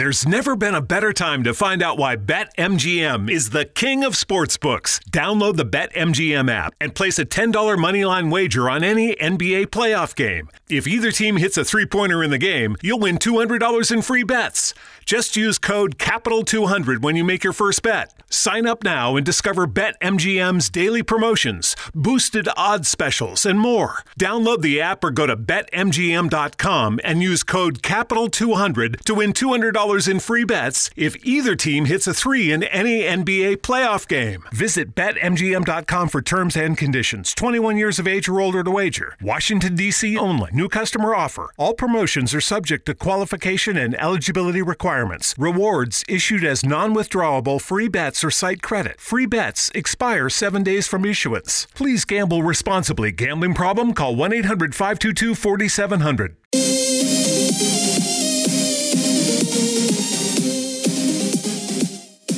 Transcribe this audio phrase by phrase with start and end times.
[0.00, 4.14] There's never been a better time to find out why BetMGM is the king of
[4.14, 4.98] sportsbooks.
[5.10, 10.48] Download the BetMGM app and place a $10 moneyline wager on any NBA playoff game.
[10.70, 14.22] If either team hits a three pointer in the game, you'll win $200 in free
[14.22, 14.72] bets.
[15.10, 18.14] Just use code CAPITAL200 when you make your first bet.
[18.30, 24.04] Sign up now and discover BetMGM's daily promotions, boosted odds specials, and more.
[24.20, 30.20] Download the app or go to BetMGM.com and use code CAPITAL200 to win $200 in
[30.20, 34.44] free bets if either team hits a three in any NBA playoff game.
[34.52, 37.34] Visit BetMGM.com for terms and conditions.
[37.34, 39.16] 21 years of age or older to wager.
[39.20, 40.16] Washington, D.C.
[40.16, 40.50] only.
[40.52, 41.50] New customer offer.
[41.56, 44.99] All promotions are subject to qualification and eligibility requirements.
[45.38, 49.00] Rewards issued as non withdrawable free bets or site credit.
[49.00, 51.66] Free bets expire seven days from issuance.
[51.74, 53.12] Please gamble responsibly.
[53.12, 53.94] Gambling problem?
[53.94, 56.36] Call 1 800 522 4700.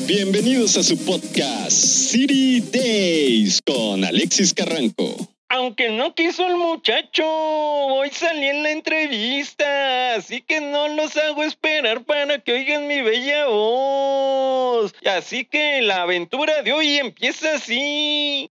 [0.06, 5.31] Bienvenidos a su podcast City Days con Alexis Carranco.
[5.54, 11.42] Aunque no quiso el muchacho, hoy salí en la entrevista, así que no los hago
[11.42, 14.94] esperar para que oigan mi bella voz.
[15.04, 18.50] Así que la aventura de hoy empieza así.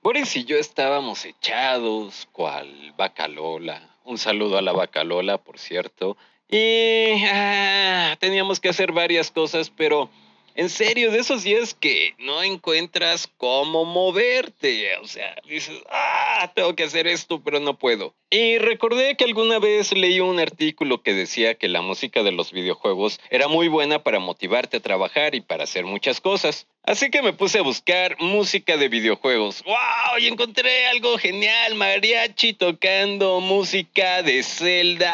[0.00, 3.98] Boris y yo estábamos echados, cual Bacalola.
[4.04, 6.16] Un saludo a la Bacalola, por cierto.
[6.48, 10.08] Y ah, teníamos que hacer varias cosas, pero
[10.54, 14.96] en serio, de esos días que no encuentras cómo moverte.
[14.98, 18.14] O sea, dices, ah, tengo que hacer esto, pero no puedo.
[18.30, 22.52] Y recordé que alguna vez leí un artículo que decía que la música de los
[22.52, 26.68] videojuegos era muy buena para motivarte a trabajar y para hacer muchas cosas.
[26.84, 29.62] Así que me puse a buscar música de videojuegos.
[29.64, 30.18] ¡Wow!
[30.20, 35.12] Y encontré algo genial, mariachi tocando música de Zelda.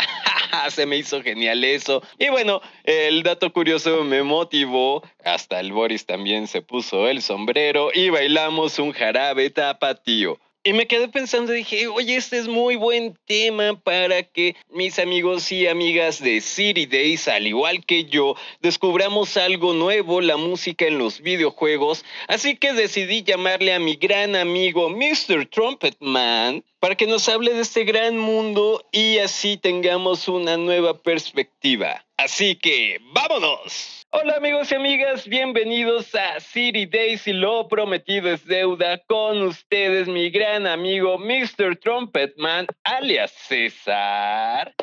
[0.71, 2.03] Se me hizo genial eso.
[2.19, 5.03] Y bueno, el dato curioso me motivó.
[5.25, 10.39] Hasta el Boris también se puso el sombrero y bailamos un jarabe tapatío.
[10.67, 15.53] Y me quedé pensando, dije, oye, este es muy buen tema para que mis amigos
[15.53, 20.99] y amigas de City Days, al igual que yo, descubramos algo nuevo, la música en
[20.99, 22.05] los videojuegos.
[22.27, 25.47] Así que decidí llamarle a mi gran amigo Mr.
[25.47, 32.05] Trumpetman para que nos hable de este gran mundo y así tengamos una nueva perspectiva.
[32.17, 33.96] Así que, ¡vámonos!
[34.19, 40.09] Hola amigos y amigas, bienvenidos a City Days y lo prometido es deuda con ustedes,
[40.09, 41.77] mi gran amigo Mr.
[41.77, 44.75] Trumpetman, alias César,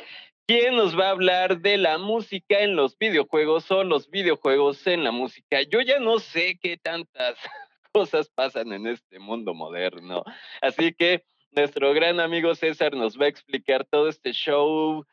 [0.46, 5.04] quien nos va a hablar de la música en los videojuegos o los videojuegos en
[5.04, 5.64] la música.
[5.64, 7.36] Yo ya no sé qué tantas
[7.92, 10.24] cosas pasan en este mundo moderno,
[10.62, 11.24] así que
[11.54, 15.04] nuestro gran amigo César nos va a explicar todo este show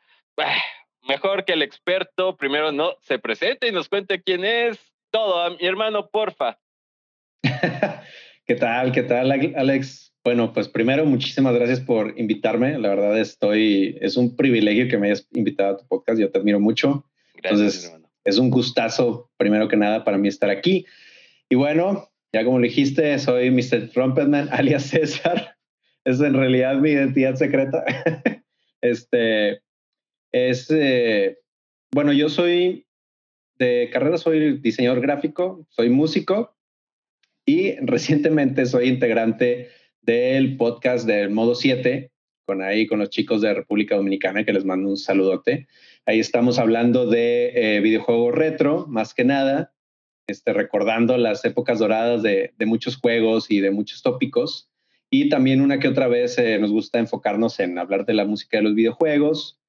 [1.07, 4.79] mejor que el experto, primero no se presente y nos cuente quién es.
[5.09, 6.57] Todo, mi hermano, porfa.
[8.45, 8.91] ¿Qué tal?
[8.91, 10.13] ¿Qué tal, Alex?
[10.23, 12.77] Bueno, pues primero, muchísimas gracias por invitarme.
[12.77, 16.19] La verdad, estoy, es un privilegio que me hayas invitado a tu podcast.
[16.19, 17.05] Yo te admiro mucho.
[17.35, 18.11] Gracias, Entonces, hermano.
[18.23, 20.85] Es un gustazo, primero que nada, para mí estar aquí.
[21.49, 23.89] Y bueno, ya como le dijiste, soy Mr.
[23.91, 25.57] Trumpetman, alias César.
[26.05, 27.83] Es en realidad mi identidad secreta.
[28.81, 29.61] este,
[30.31, 31.39] es, eh,
[31.91, 32.85] bueno, yo soy
[33.57, 36.55] de carrera, soy diseñador gráfico, soy músico
[37.45, 39.69] y recientemente soy integrante
[40.01, 42.11] del podcast del Modo 7,
[42.45, 45.67] con ahí, con los chicos de República Dominicana, que les mando un saludote.
[46.05, 49.73] Ahí estamos hablando de eh, videojuegos retro, más que nada,
[50.27, 54.69] este, recordando las épocas doradas de, de, muchos juegos y de muchos tópicos.
[55.11, 58.57] Y también una que otra vez eh, nos gusta enfocarnos en hablar de la música
[58.57, 59.60] de los videojuegos,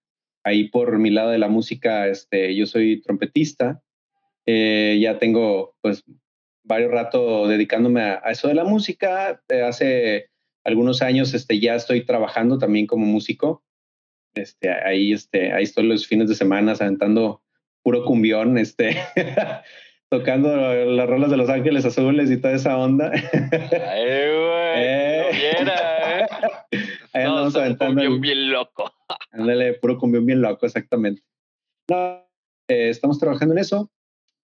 [0.45, 3.83] ahí por mi lado de la música, este, yo soy trompetista.
[4.47, 6.05] Eh, ya tengo pues
[6.65, 9.43] varios rato dedicándome a, eso de la música.
[9.49, 10.31] Eh, hace
[10.65, 13.63] algunos años este, ya estoy trabajando también como músico.
[14.35, 17.43] Este, ahí, este, ahí estoy los fines de semana aventando
[17.83, 18.97] puro cumbión, este,
[20.09, 23.11] tocando las rolas de Los Ángeles Azules y toda esa onda.
[23.33, 24.85] Ay, güey.
[24.85, 25.02] ¿eh?
[27.57, 28.01] Aventando.
[28.01, 28.93] Cumbión bien loco.
[29.33, 31.23] Ándale, puro cumbión bien loco, exactamente.
[31.89, 32.27] No,
[32.69, 33.91] eh, estamos trabajando en eso.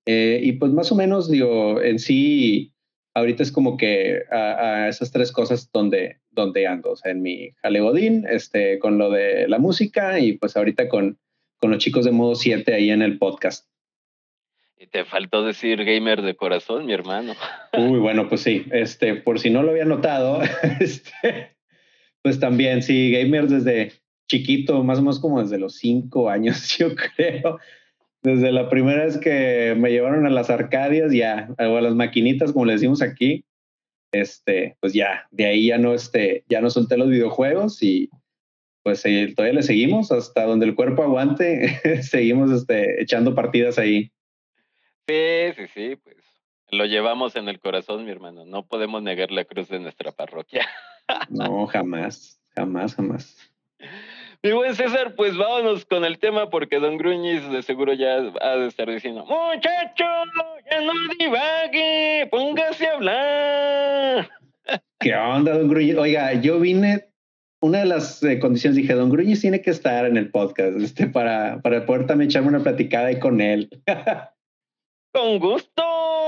[0.06, 2.72] Eh, y pues más o menos, digo, en sí,
[3.14, 6.92] ahorita es como que a, esas tres cosas donde, donde ando.
[6.92, 11.18] O sea, en mi jalegodín, este, con lo de la música y pues ahorita con,
[11.58, 13.68] con los chicos de modo 7 ahí en el podcast.
[14.80, 17.34] Y te faltó decir gamer de corazón, mi hermano.
[17.72, 20.40] Uy, bueno, pues sí, este, por si no lo había notado,
[20.80, 21.56] este,
[22.22, 23.92] pues también, sí, gamers desde
[24.28, 27.58] chiquito, más o menos como desde los cinco años, yo creo.
[28.22, 32.52] desde la primera vez que me llevaron a las Arcadias, ya, o a las maquinitas,
[32.52, 33.44] como le decimos aquí,
[34.12, 38.10] este, pues ya, de ahí ya no, este, ya no solté los videojuegos y
[38.82, 44.10] pues eh, todavía le seguimos hasta donde el cuerpo aguante, seguimos este, echando partidas ahí.
[45.06, 46.17] Sí, sí, sí, pues
[46.70, 48.44] lo llevamos en el corazón, mi hermano.
[48.44, 50.66] No podemos negar la cruz de nuestra parroquia.
[51.30, 53.36] no, jamás, jamás, jamás.
[54.42, 58.56] Mi buen César, pues vámonos con el tema porque Don Gruñis de seguro ya ha
[58.56, 60.04] de estar diciendo, muchacho,
[60.70, 64.30] ya no divague, póngase a hablar.
[65.00, 65.96] ¿Qué onda, Don Gruñis?
[65.96, 67.08] Oiga, yo vine,
[67.60, 71.08] una de las eh, condiciones, dije, Don Gruñis tiene que estar en el podcast este,
[71.08, 73.68] para, para poder también echarme una platicada ahí con él.
[75.10, 75.82] Con gusto,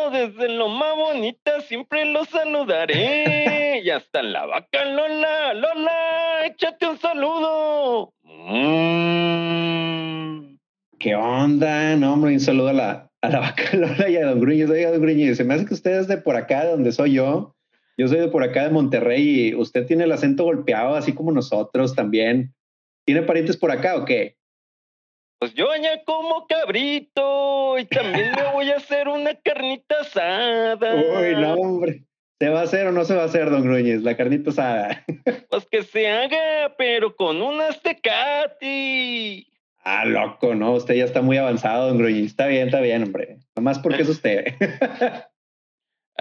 [0.09, 3.83] desde lo más bonita siempre lo saludaré.
[3.85, 8.15] y hasta la vaca Lola, Lola, échate un saludo.
[8.23, 9.51] Mm.
[10.99, 11.97] ¿Qué onda?
[11.97, 14.71] No, hombre, un saludo a la, vaca Lola y a Don Gruñez.
[14.71, 17.13] Oiga, Don Gruñez, se me hace que usted es de por acá, de donde soy
[17.13, 17.55] yo.
[17.99, 21.33] Yo soy de por acá de Monterrey y usted tiene el acento golpeado, así como
[21.33, 22.55] nosotros también.
[23.05, 24.37] ¿Tiene parientes por acá o qué?
[25.41, 30.95] Pues yo ya como cabrito y también me voy a hacer una carnita asada.
[30.95, 32.05] Uy, no, hombre.
[32.39, 35.03] ¿Se va a hacer o no se va a hacer, don Gruñez, la carnita asada?
[35.51, 39.47] Pues que se haga, pero con unas tecati.
[39.83, 42.27] Ah, loco, no, usted ya está muy avanzado, don Gruñez.
[42.27, 43.39] Está bien, está bien, hombre.
[43.57, 44.45] Nomás porque es usted.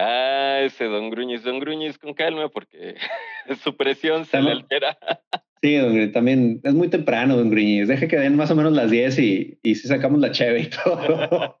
[0.00, 2.96] ah, ese don Gruñez, don Gruñez, con calma, porque
[3.62, 4.98] su presión se le altera.
[5.62, 7.86] Sí, don también es muy temprano, don Griñez.
[7.86, 10.70] Deje que den más o menos las 10 y, y si sacamos la cheve y
[10.70, 11.58] todo.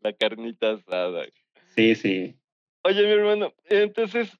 [0.00, 1.26] la carnita asada.
[1.74, 2.36] Sí, sí.
[2.84, 4.30] Oye, mi hermano, entonces,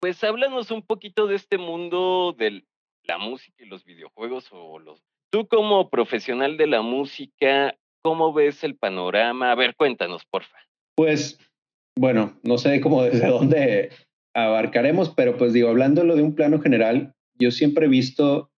[0.00, 2.64] pues háblanos un poquito de este mundo de
[3.02, 5.02] la música y los videojuegos o los...
[5.30, 9.52] Tú como profesional de la música, ¿cómo ves el panorama?
[9.52, 10.56] A ver, cuéntanos, porfa.
[10.94, 11.38] Pues,
[11.98, 13.90] bueno, no sé cómo desde dónde
[14.34, 18.50] abarcaremos, pero pues digo, hablándolo de un plano general, yo siempre he visto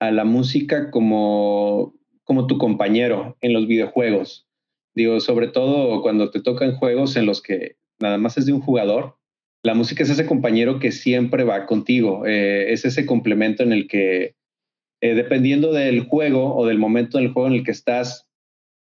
[0.00, 1.94] a la música como,
[2.24, 4.46] como tu compañero en los videojuegos.
[4.94, 8.60] Digo, sobre todo cuando te tocan juegos en los que nada más es de un
[8.60, 9.16] jugador,
[9.64, 13.88] la música es ese compañero que siempre va contigo, eh, es ese complemento en el
[13.88, 14.34] que,
[15.00, 18.27] eh, dependiendo del juego o del momento del juego en el que estás,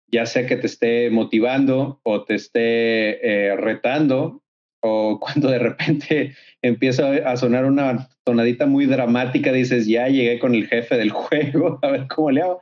[0.07, 4.41] ya sea que te esté motivando o te esté eh, retando,
[4.81, 10.55] o cuando de repente empieza a sonar una tonadita muy dramática, dices, ya llegué con
[10.55, 12.61] el jefe del juego, a ver cómo le hago.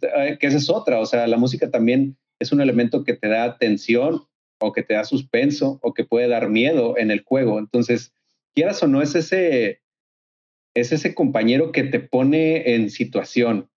[0.00, 3.58] Que esa es otra, o sea, la música también es un elemento que te da
[3.58, 4.22] tensión
[4.60, 7.58] o que te da suspenso o que puede dar miedo en el juego.
[7.58, 8.12] Entonces,
[8.54, 9.82] quieras o no, es ese,
[10.74, 13.68] es ese compañero que te pone en situación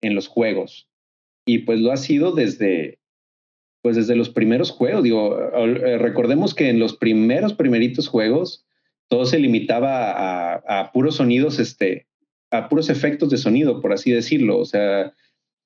[0.00, 0.87] en los juegos.
[1.48, 2.98] Y pues lo ha sido desde,
[3.80, 5.02] pues desde los primeros juegos.
[5.02, 8.66] Digo, eh, recordemos que en los primeros, primeritos juegos,
[9.08, 12.06] todo se limitaba a, puros sonidos, este,
[12.50, 14.58] a puros efectos de sonido, por así decirlo.
[14.58, 15.14] O sea,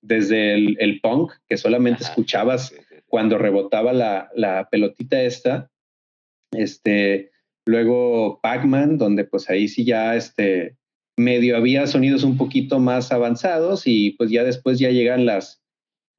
[0.03, 2.73] desde el, punk, que solamente escuchabas
[3.09, 5.69] cuando rebotaba la, la, pelotita esta,
[6.53, 7.33] este,
[7.67, 10.77] luego Pac-Man, donde pues ahí sí ya este,
[11.17, 15.62] medio había sonidos un poquito más avanzados y pues ya después ya llegan las,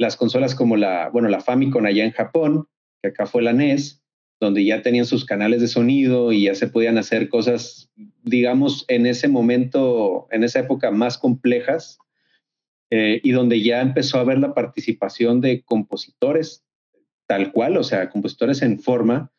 [0.04, 2.68] las consolas como la, bueno, la Famicom allá en Japón,
[3.02, 4.04] que acá fue la NES,
[4.40, 7.90] donde ya tenían sus canales de sonido y ya se podían hacer cosas,
[8.24, 11.98] digamos, en ese momento, en esa época más complejas,
[12.92, 16.64] eh, y donde ya empezó a haber la participación de compositores
[17.28, 19.32] tal cual, o sea, compositores en forma,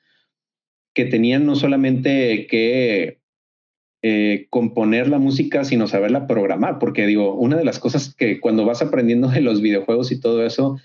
[0.94, 3.20] que tenían no solamente que
[4.06, 8.66] eh, componer la música, sino saberla programar, porque digo, una de las cosas que cuando
[8.66, 10.78] vas aprendiendo de los videojuegos y todo eso,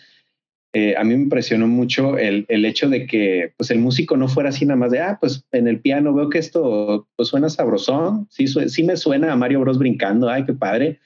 [0.72, 4.30] eh, a mí me impresionó mucho el, el, hecho de que pues el músico no
[4.30, 7.50] fuera así nada más de, ah, pues en el piano veo que esto pues suena
[7.50, 11.00] sabrosón, sí, sí me suena a Mario Bros brincando, ay, qué padre,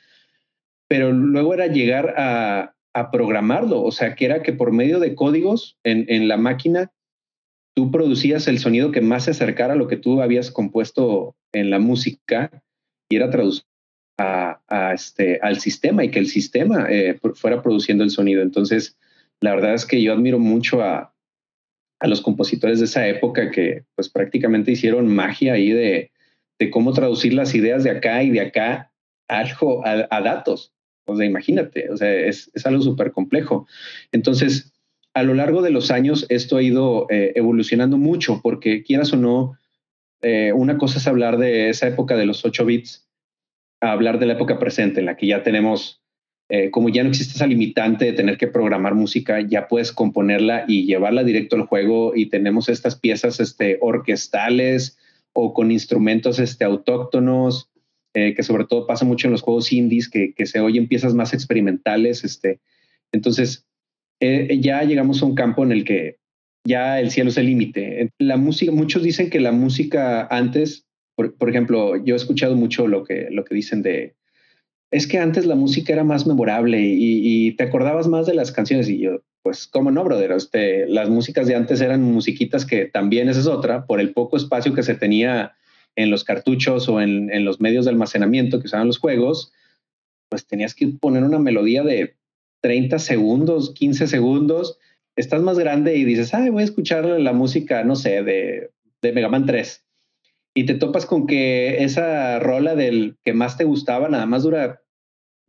[0.88, 5.16] pero luego era llegar a, a programarlo, o sea, que era que por medio de
[5.16, 6.92] códigos en, en la máquina
[7.74, 11.70] tú producías el sonido que más se acercara a lo que tú habías compuesto en
[11.70, 12.52] la música
[13.10, 13.68] y era traducido
[14.18, 18.42] a, este, al sistema y que el sistema eh, fuera produciendo el sonido.
[18.42, 18.98] Entonces,
[19.40, 21.14] la verdad es que yo admiro mucho a,
[22.00, 26.12] a, los compositores de esa época que pues prácticamente hicieron magia ahí de,
[26.60, 28.92] de cómo traducir las ideas de acá y de acá
[29.28, 30.74] a algo, a, datos.
[31.06, 33.68] O sea, imagínate, o sea, es, es algo súper complejo.
[34.12, 34.74] Entonces,
[35.14, 39.18] a lo largo de los años esto ha ido eh, evolucionando mucho porque quieras o
[39.18, 39.58] no,
[40.24, 43.08] eh, una cosa es hablar de esa época de los 8 bits,
[43.82, 46.02] hablar de la época presente en la que ya tenemos
[46.50, 50.66] eh, como ya no existe esa limitante de tener que programar música, ya puedes componerla
[50.68, 54.98] y llevarla directo al juego y tenemos estas piezas este, orquestales
[55.32, 57.72] o con instrumentos este, autóctonos,
[58.14, 61.34] eh, que sobre todo pasa mucho en los juegos indies, que, se oyen piezas más
[61.34, 62.24] experimentales.
[62.24, 62.60] Este.
[63.12, 63.66] Entonces,
[64.20, 66.18] ya llegamos a un campo en el que
[66.66, 68.12] ya el cielo es el límite.
[68.20, 73.04] La música, muchos dicen que la música antes, por, ejemplo, yo he escuchado mucho lo
[73.04, 74.16] que, lo que dicen de,
[74.92, 78.90] es que antes la música era más memorable y, te acordabas más de las canciones
[78.90, 80.32] y yo, pues, ¿cómo no, brother?
[80.32, 84.38] Este, las músicas de antes eran musiquitas que también esa es otra, por el poco
[84.38, 85.54] espacio que se tenía
[85.96, 89.52] en los cartuchos o en, en los medios de almacenamiento que usaban los juegos,
[90.30, 92.16] pues tenías que poner una melodía de
[92.62, 94.80] 30 segundos, 15 segundos.
[95.16, 99.12] Estás más grande y dices, ay, voy a escuchar la música, no sé, de, de
[99.12, 99.84] Mega Man 3
[100.54, 104.82] y te topas con que esa rola del que más te gustaba nada más dura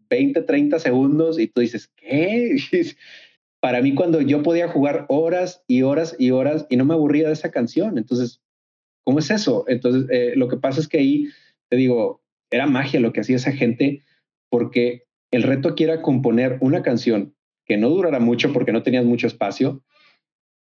[0.09, 2.57] 20, 30 segundos y tú dices, ¿qué?
[3.61, 7.29] Para mí cuando yo podía jugar horas y horas y horas y no me aburría
[7.29, 8.43] de esa canción, entonces,
[9.05, 9.65] ¿cómo es eso?
[9.69, 11.29] Entonces, eh, lo que pasa es que ahí,
[11.71, 14.05] te digo, era magia lo que hacía esa gente
[14.51, 17.34] porque el reto aquí era componer una canción
[17.65, 19.83] que no durara mucho porque no tenías mucho espacio,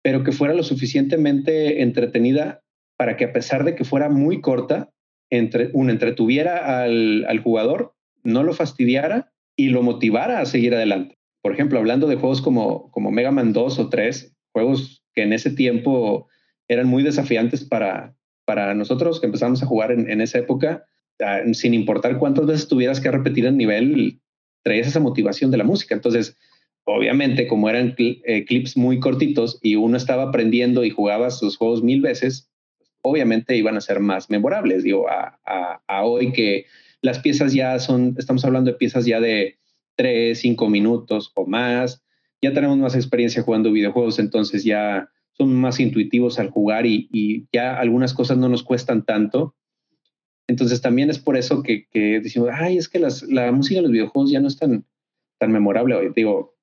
[0.03, 2.61] pero que fuera lo suficientemente entretenida
[2.97, 4.91] para que a pesar de que fuera muy corta,
[5.29, 11.17] entre, un entretuviera al, jugador no lo fastidiara y lo motivara a seguir adelante.
[11.41, 15.33] Por ejemplo, hablando de juegos como, como Mega Man 2 o 3, juegos que en
[15.33, 16.27] ese tiempo
[16.67, 18.15] eran muy desafiantes para,
[18.45, 20.85] para nosotros que empezamos a jugar en, esa época,
[21.21, 24.19] ah, sin importar cuántas veces tuvieras que repetir el nivel,
[24.63, 25.93] traías esa motivación de la música.
[25.93, 26.37] Entonces,
[26.85, 31.83] obviamente, como eran eh, clips muy cortitos y uno estaba aprendiendo y jugaba sus juegos
[31.83, 32.49] mil veces,
[33.01, 34.83] obviamente iban a ser más memorables.
[34.83, 35.39] Digo, a,
[35.87, 36.65] a hoy que
[37.01, 39.57] las piezas ya son, estamos hablando de piezas ya de
[39.95, 42.03] tres, cinco minutos o más.
[42.41, 47.77] Ya tenemos más experiencia jugando videojuegos, entonces ya son más intuitivos al jugar y, ya
[47.77, 49.55] algunas cosas no nos cuestan tanto.
[50.47, 54.31] Entonces también es por eso que, decimos, ay, es que la música de los videojuegos
[54.31, 54.85] ya no es tan,
[55.39, 56.11] tan memorable hoy.
[56.15, 56.54] Digo,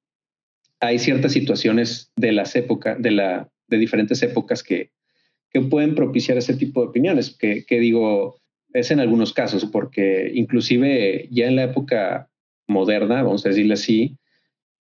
[0.83, 4.91] hay ciertas situaciones de las épocas, de, la, de diferentes épocas que,
[5.51, 8.37] que pueden propiciar ese tipo de opiniones, que, que digo,
[8.73, 12.29] es en algunos casos, porque inclusive ya en la época
[12.67, 14.19] moderna, vamos a decirle así,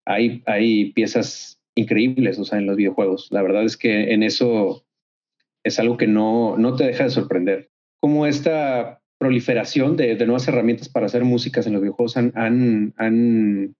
[0.05, 3.27] hay, hay piezas increíbles, o sea, en los videojuegos.
[3.31, 4.85] La verdad es que en eso
[5.63, 7.69] es algo que no, no te deja de sorprender.
[7.99, 12.93] Como esta proliferación de, de nuevas herramientas para hacer músicas en los videojuegos han, han,
[12.95, 13.75] han,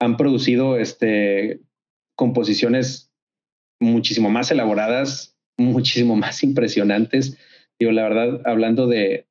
[0.00, 1.60] han producido este,
[2.16, 3.12] composiciones
[3.78, 7.38] muchísimo más elaboradas, muchísimo más impresionantes.
[7.78, 9.26] Digo, la verdad, hablando de,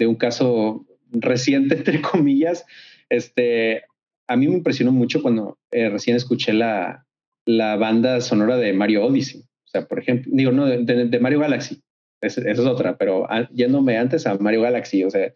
[0.00, 2.64] un caso reciente, entre comillas,
[3.10, 3.82] este,
[4.26, 7.06] a mí me impresionó mucho cuando eh, recién escuché la,
[7.44, 9.40] la banda sonora de Mario Odyssey.
[9.40, 11.82] O sea, por ejemplo, digo, no, de, Mario Galaxy.
[12.20, 15.32] esa es otra, pero yéndome antes a Mario Galaxy, o sea,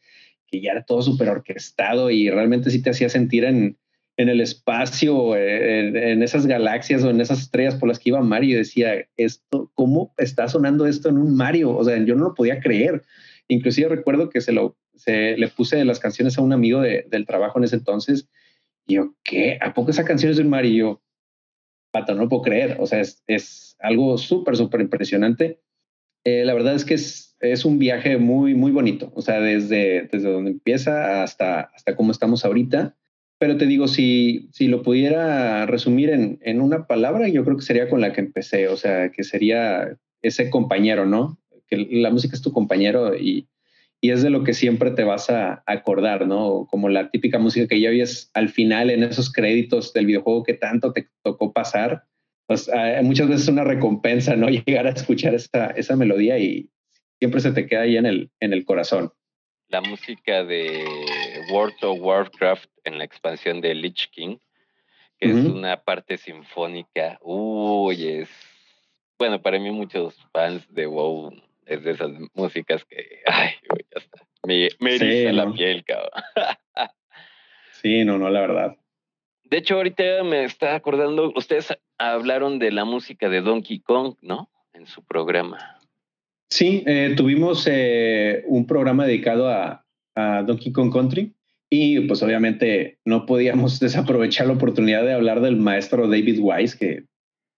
[0.47, 3.79] que ya era todo súper orquestado y realmente sí te hacía sentir en,
[4.17, 8.21] en el espacio, en, en, esas galaxias o en esas estrellas por las que iba
[8.23, 8.59] Mario.
[8.59, 11.77] Decía, esto, ¿cómo está sonando esto en un Mario?
[11.77, 13.03] O sea, yo no lo podía creer.
[13.49, 17.59] Inclusive recuerdo que se lo se, le puse las canciones a un amigo del trabajo
[17.59, 18.29] en ese entonces.
[18.87, 19.59] Y yo, ¿qué?
[19.61, 20.65] ¿A poco esa canción es de un mar?
[20.65, 21.03] Y yo,
[21.91, 22.77] pata, no puedo creer.
[22.81, 25.61] O sea, es, es algo súper, súper impresionante.
[26.25, 29.13] Eh, la verdad es que es, es, un viaje muy, muy bonito.
[29.15, 32.97] O sea, desde, desde donde empieza hasta, hasta cómo estamos ahorita.
[33.39, 37.65] Pero te digo, si, si lo pudiera resumir en, en una palabra, yo creo que
[37.65, 38.69] sería con la que empecé.
[38.69, 41.39] O sea, que sería ese compañero, ¿no?
[41.69, 43.49] que la música es tu compañero y,
[44.01, 46.67] y es de lo que siempre te vas a acordar, ¿no?
[46.71, 50.55] Como la típica música que ya oyes al final en esos créditos del videojuego que
[50.55, 52.05] tanto te tocó pasar.
[52.47, 54.49] Pues ah, muchas veces es una recompensa, ¿no?
[54.67, 56.71] Llegar a escuchar esa, esa melodía y
[57.19, 59.13] siempre se te queda ahí en el, en el corazón.
[59.69, 60.85] La música de
[61.51, 64.39] World of Warcraft en la expansión de Lich King,
[65.19, 68.31] que es una parte sinfónica, uy, es,
[69.19, 71.33] bueno, para mí muchos fans de WoW
[71.65, 74.27] es de esas músicas que, ay, ya está.
[74.47, 76.11] Me, me la piel, cabrón.
[77.83, 78.77] sí, no, no, la verdad.
[79.45, 84.51] De hecho, ahorita me está acordando, ustedes hablaron de la música de Donkey Kong, ¿no?
[84.73, 85.76] En su programa.
[86.51, 89.83] Sí, eh, tuvimos eh, un programa dedicado a,
[90.47, 91.35] Donkey Kong Country
[91.69, 97.05] y pues obviamente no podíamos desaprovechar la oportunidad de hablar del maestro David Wise, que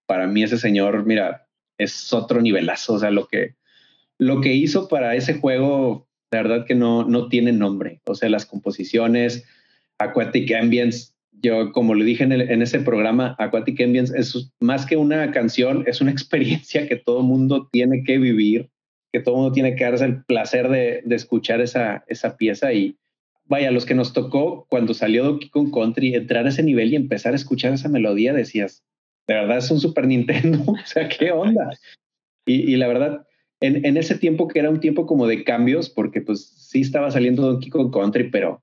[0.09, 1.47] para mí ese señor, mira,
[1.78, 3.54] es otro nivelazo, o sea, lo que,
[4.18, 8.00] lo que hizo para ese juego, la verdad que no, no tiene nombre.
[8.07, 9.45] O sea, las composiciones,
[9.99, 15.30] Aquatic Ambience, yo, como le dije en, ese programa, Aquatic Ambience es más que una
[15.30, 18.68] canción, es una experiencia que todo mundo tiene que vivir,
[19.18, 22.72] que todo mundo tiene que darse el placer de, escuchar esa, esa pieza.
[22.72, 22.96] Y
[23.44, 26.96] vaya, los que nos tocó cuando salió Donkey Kong Country, entrar a ese nivel y
[26.96, 28.84] empezar a escuchar esa melodía, decías,
[29.26, 31.70] de verdad es un Super Nintendo, o sea, ¿qué onda?
[32.46, 33.26] Y, la verdad,
[33.60, 37.10] en, en, ese tiempo que era un tiempo como de cambios, porque pues sí estaba
[37.10, 38.62] saliendo Donkey Kong Country, pero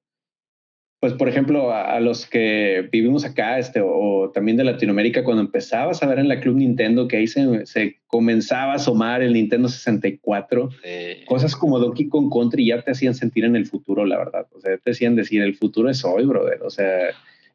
[1.05, 6.01] pues por ejemplo, a, los que vivimos acá, este, o, también de Latinoamérica, cuando empezabas
[6.01, 10.71] a ver en la Club Nintendo que ahí se, comenzaba a asomar el Nintendo 64,
[11.27, 14.47] cosas como Donkey Kong Country ya te hacían sentir en el futuro, la verdad.
[14.55, 16.63] O sea, te hacían decir, el futuro es hoy, brother.
[16.63, 17.11] O sea,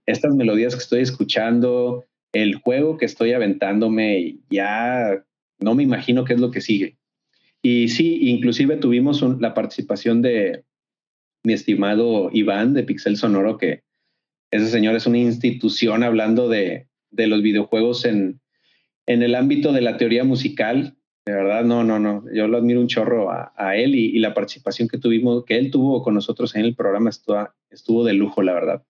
[0.07, 5.25] estas melodías que estoy escuchando, el juego que estoy aventándome, ya
[5.59, 6.99] no me imagino qué es lo que sigue.
[7.62, 10.62] Y sí, inclusive tuvimos la participación de,
[11.44, 13.82] mi estimado Iván de Pixel Sonoro, que
[14.50, 18.40] ese señor es una institución hablando de, de los videojuegos en,
[19.06, 20.97] en el ámbito de la teoría musical.
[21.25, 22.25] De verdad, no, no, no.
[22.32, 25.70] Yo lo admiro un chorro a, a él y, la participación que tuvimos, que él
[25.70, 28.85] tuvo con nosotros en el programa estuvo, estuvo de lujo, la verdad.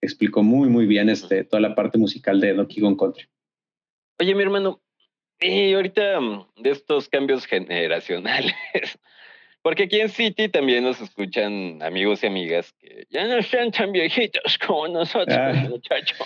[0.00, 3.26] Explicó muy, muy bien este, toda la parte musical de Donkey Kong Country.
[4.18, 4.80] Oye, mi hermano,
[5.40, 8.54] y ahorita mm, de estos cambios generacionales,
[9.62, 13.92] porque aquí en City también nos escuchan amigos y amigas que ya no están tan
[13.92, 15.52] viejitos como nosotros, ah.
[15.68, 16.18] muchachos.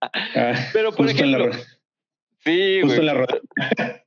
[0.00, 1.50] Ah, Pero por ejemplo.
[2.44, 3.26] sí, justo en la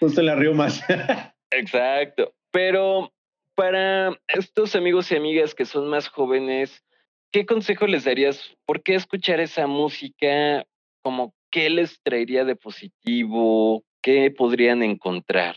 [0.00, 0.82] Justo en la Río más.
[1.50, 2.34] Exacto.
[2.50, 3.12] Pero
[3.54, 6.84] para estos amigos y amigas que son más jóvenes,
[7.30, 8.56] ¿qué consejo les darías?
[8.64, 10.66] ¿Por qué escuchar esa música?
[11.02, 13.84] Como, ¿Qué les traería de positivo?
[14.02, 15.56] ¿Qué podrían encontrar?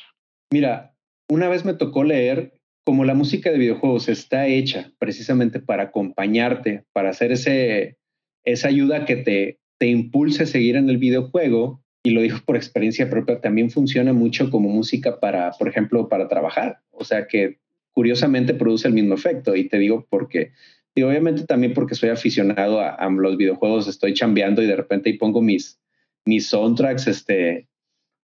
[0.51, 0.93] Mira,
[1.29, 2.53] una vez me tocó leer
[2.85, 7.97] como la música de videojuegos está hecha precisamente para acompañarte, para hacer ese,
[8.43, 12.55] esa ayuda que te, te impulse a seguir en el videojuego, y lo digo por
[12.55, 16.79] experiencia propia, también funciona mucho como música para, por ejemplo, para trabajar.
[16.91, 17.59] O sea que
[17.91, 19.55] curiosamente produce el mismo efecto.
[19.55, 20.51] Y te digo porque,
[20.95, 25.17] y obviamente también porque soy aficionado a, los videojuegos, estoy chambeando y de repente ahí
[25.17, 25.79] pongo mis,
[26.25, 27.67] mis soundtracks, este,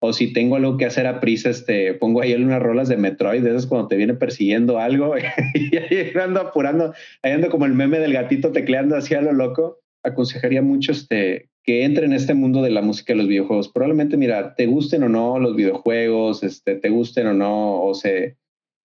[0.05, 3.43] o si tengo algo que hacer a prisa, este, pongo ahí unas rolas de Metroid,
[3.43, 5.15] de esas cuando te viene persiguiendo algo
[5.53, 9.33] y ahí ando apurando, ahí ando como el meme del gatito tecleando así a lo
[9.33, 9.79] loco.
[10.03, 13.69] Aconsejaría mucho este, que entre en este mundo de la música y los videojuegos.
[13.69, 18.37] Probablemente, mira, te gusten o no los videojuegos, este, te gusten o no, o se,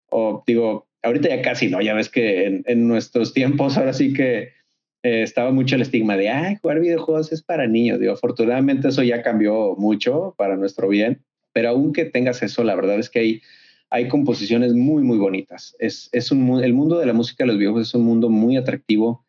[0.10, 4.58] o digo, ahorita ya casi no, ya ves que en nuestros tiempos ahora sí que
[5.03, 7.99] eh, estaba mucho el estigma de, ay, jugar videojuegos es para niños.
[7.99, 12.99] Digo, afortunadamente eso ya cambió mucho para nuestro bien, pero aunque tengas eso, la verdad
[12.99, 13.41] es que hay,
[13.89, 15.75] hay composiciones muy, muy bonitas.
[15.79, 18.57] Es, es un, el mundo de la música de los videojuegos es un mundo muy
[18.57, 19.25] atractivo,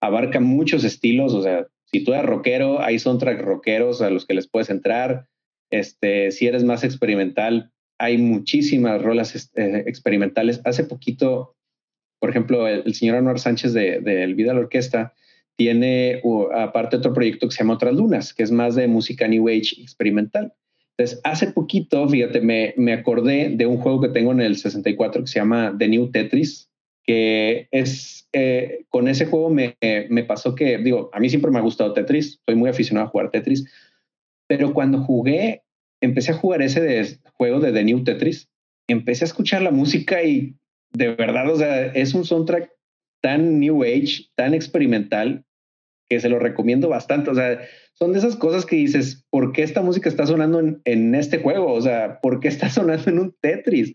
[0.00, 4.34] abarca muchos estilos, o sea, si tú eres rockero, hay soundtrack rockeros a los que
[4.34, 5.26] les puedes entrar.
[5.70, 10.60] Este, si eres más experimental, hay muchísimas rolas este, experimentales.
[10.64, 11.56] Hace poquito
[12.18, 15.14] por ejemplo, el, señor Anuar Sánchez de, de El Vida a la Orquesta
[15.56, 16.22] tiene
[16.54, 19.80] aparte otro proyecto que se llama Otras Lunas, que es más de música New Age
[19.80, 20.54] experimental.
[20.96, 25.22] Entonces, hace poquito, fíjate, me, me acordé de un juego que tengo en el 64
[25.22, 26.70] que se llama The New Tetris,
[27.04, 29.76] que es, eh, con ese juego me,
[30.10, 33.10] me pasó que, digo, a mí siempre me ha gustado Tetris, soy muy aficionado a
[33.10, 33.64] jugar Tetris,
[34.46, 35.62] pero cuando jugué,
[36.00, 38.48] empecé a jugar ese de, juego de The New Tetris,
[38.88, 40.56] empecé a escuchar la música y
[40.92, 42.70] de verdad, o sea, es un soundtrack
[43.20, 45.44] tan new age, tan experimental,
[46.08, 47.30] que se lo recomiendo bastante.
[47.30, 47.60] O sea,
[47.92, 51.72] son de esas cosas que dices, ¿por qué esta música está sonando en, este juego?
[51.72, 53.92] O sea, ¿por qué está sonando en un Tetris?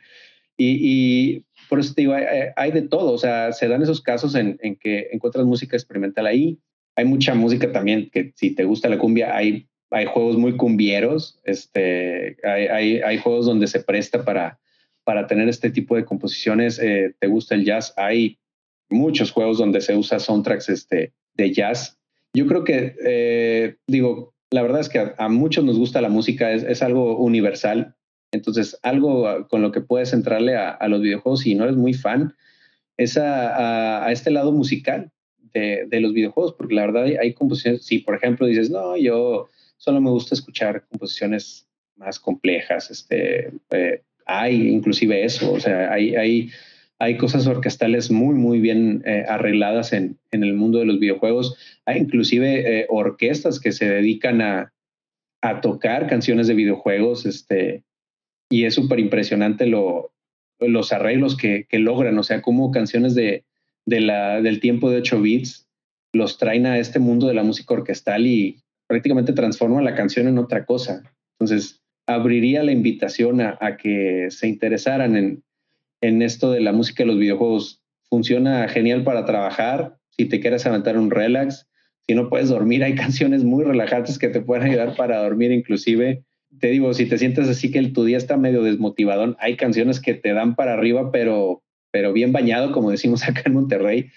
[0.56, 2.14] Y, por eso te digo,
[2.56, 3.14] hay, de todo.
[3.14, 6.60] O sea, se dan esos casos en, que encuentras música experimental ahí.
[6.96, 11.40] Hay mucha música también que si te gusta la cumbia, hay, hay juegos muy cumbieros.
[11.44, 14.60] Este, hay, hay, hay juegos donde se presta para,
[15.04, 16.80] para tener este tipo de composiciones.
[16.80, 17.94] Eh, ¿Te gusta el jazz?
[17.98, 18.38] Hay
[18.90, 21.98] muchos juegos donde se usa soundtracks este, de jazz.
[22.34, 26.52] Yo creo que, eh, digo, la verdad es que a, muchos nos gusta la música,
[26.52, 27.96] es, algo universal.
[28.32, 32.36] Entonces, algo con lo que puedes entrarle a, los videojuegos si no eres muy fan
[32.98, 35.12] es a, este lado musical
[35.54, 40.02] de, los videojuegos, porque la verdad hay, composiciones, si por ejemplo dices, no, yo solo
[40.02, 46.50] me gusta escuchar composiciones más complejas, este, eh, hay inclusive eso, o sea, hay, hay,
[47.00, 51.58] hay cosas orquestales muy, muy bien eh, arregladas en, en, el mundo de los videojuegos.
[51.86, 54.74] Hay inclusive eh, orquestas que se dedican a,
[55.42, 57.84] a, tocar canciones de videojuegos, este,
[58.50, 60.14] y es súper impresionante lo,
[60.60, 63.44] los arreglos que, que, logran, o sea, como canciones de,
[63.86, 65.68] de la, del tiempo de 8 bits
[66.14, 70.38] los traen a este mundo de la música orquestal y prácticamente transforman la canción en
[70.38, 71.02] otra cosa.
[71.40, 75.44] Entonces, abriría la invitación a, que se interesaran en,
[76.02, 77.82] en esto de la música de los videojuegos.
[78.10, 81.68] Funciona genial para trabajar, si te quieres aventar un relax,
[82.08, 86.24] si no puedes dormir, hay canciones muy relajantes que te pueden ayudar para dormir inclusive.
[86.60, 90.14] Te digo, si te sientes así que tu día está medio desmotivadón, hay canciones que
[90.14, 94.10] te dan para arriba, pero, pero bien bañado, como decimos acá en Monterrey.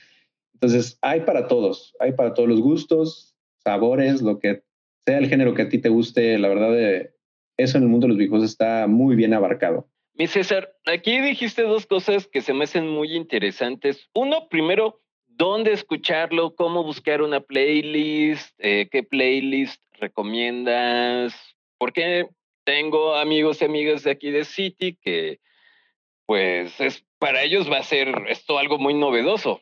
[0.54, 4.62] Entonces, hay para todos, hay para todos los gustos, sabores, lo que
[5.06, 6.38] sea el género que a ti te guste.
[6.38, 7.15] La verdad, eh,
[7.56, 9.88] eso en el mundo de los viejos está muy bien abarcado.
[10.14, 14.08] Mi César, aquí dijiste dos cosas que se me hacen muy interesantes.
[14.14, 21.34] Uno, primero, dónde escucharlo, cómo buscar una playlist, eh, qué playlist recomiendas,
[21.78, 22.28] porque
[22.64, 25.40] tengo amigos y amigas de aquí de City que
[26.26, 29.60] pues es, para ellos va a ser esto algo muy novedoso.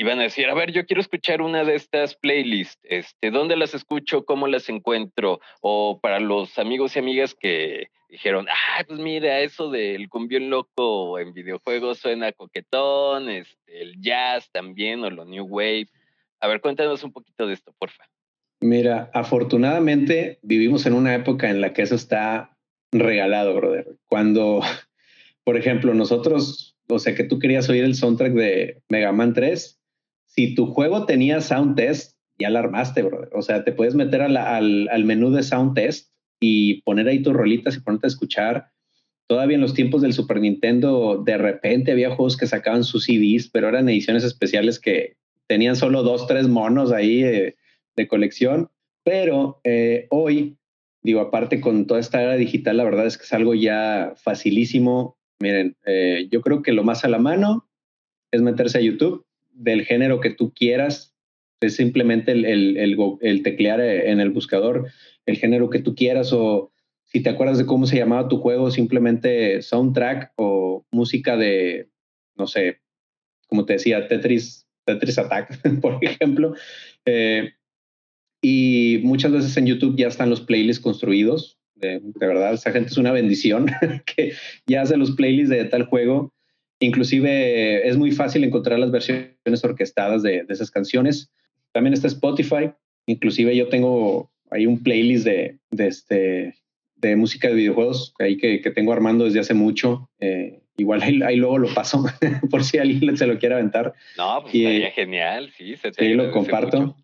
[0.00, 3.54] Y van a decir, a ver, yo quiero escuchar una de estas playlists, este, ¿dónde
[3.54, 4.24] las escucho?
[4.24, 5.40] ¿Cómo las encuentro?
[5.60, 11.18] O para los amigos y amigas que dijeron, ah, pues mira, eso del cumbión loco
[11.18, 15.88] en videojuegos suena coquetón, este, el jazz también o lo new wave.
[16.40, 18.04] A ver, cuéntanos un poquito de esto, porfa.
[18.60, 22.56] Mira, afortunadamente vivimos en una época en la que eso está
[22.90, 23.88] regalado, brother.
[24.06, 24.62] Cuando,
[25.44, 29.76] por ejemplo, nosotros, o sea, que tú querías oír el soundtrack de Mega Man 3,
[30.30, 33.30] si tu juego tenía sound test, ya la armaste, brother.
[33.34, 37.34] O sea, te puedes meter al, al menú de sound test y poner ahí tus
[37.34, 38.70] rolitas y ponerte a escuchar.
[39.26, 43.48] Todavía en los tiempos del Super Nintendo, de repente había juegos que sacaban sus CDs,
[43.48, 45.16] pero eran ediciones especiales que
[45.48, 47.56] tenían solo dos, tres monos ahí eh,
[47.96, 48.70] de colección.
[49.02, 50.56] Pero eh, hoy,
[51.02, 55.18] digo, aparte con toda esta era digital, la verdad es que es algo ya facilísimo.
[55.40, 57.68] Miren, eh, yo creo que lo más a la mano
[58.30, 59.26] es meterse a YouTube
[59.60, 61.14] del género que tú quieras.
[61.60, 64.88] Es simplemente el, el, teclear en el buscador
[65.26, 66.72] el género que tú quieras o
[67.04, 71.88] si te acuerdas de cómo se llamaba tu juego, simplemente soundtrack o música de,
[72.36, 72.80] no sé,
[73.48, 76.54] como te decía, Tetris, Tetris Attack, por ejemplo.
[77.04, 77.52] Eh,
[78.42, 81.58] y muchas veces en YouTube ya están los playlists construidos.
[81.74, 83.66] De, verdad, esa gente es una bendición
[84.06, 84.34] que
[84.66, 86.32] ya hace los playlists de tal juego.
[86.80, 91.30] Inclusive es muy fácil encontrar las versiones orquestadas de, de esas canciones.
[91.72, 92.72] También está Spotify.
[93.06, 96.54] Inclusive yo tengo hay un playlist de, de, este,
[96.96, 100.10] de música de videojuegos ahí que, que tengo armando desde hace mucho.
[100.18, 102.04] Eh, igual ahí, luego lo paso
[102.50, 103.94] por si alguien se lo quiere aventar.
[104.18, 105.76] No, pues estaría genial, sí.
[105.76, 106.96] Se sí, lo comparto.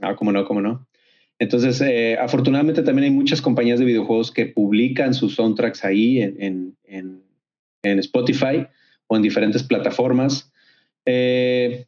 [0.00, 0.86] Ah, cómo no, cómo no.
[1.38, 6.36] Entonces, eh, afortunadamente también hay muchas compañías de videojuegos que publican sus soundtracks ahí en,
[6.40, 7.22] en, en,
[7.82, 8.66] en Spotify
[9.06, 10.52] o en diferentes plataformas.
[11.04, 11.86] Eh,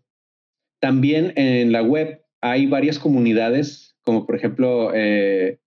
[0.81, 5.59] también en la web hay varias comunidades como por ejemplo eh,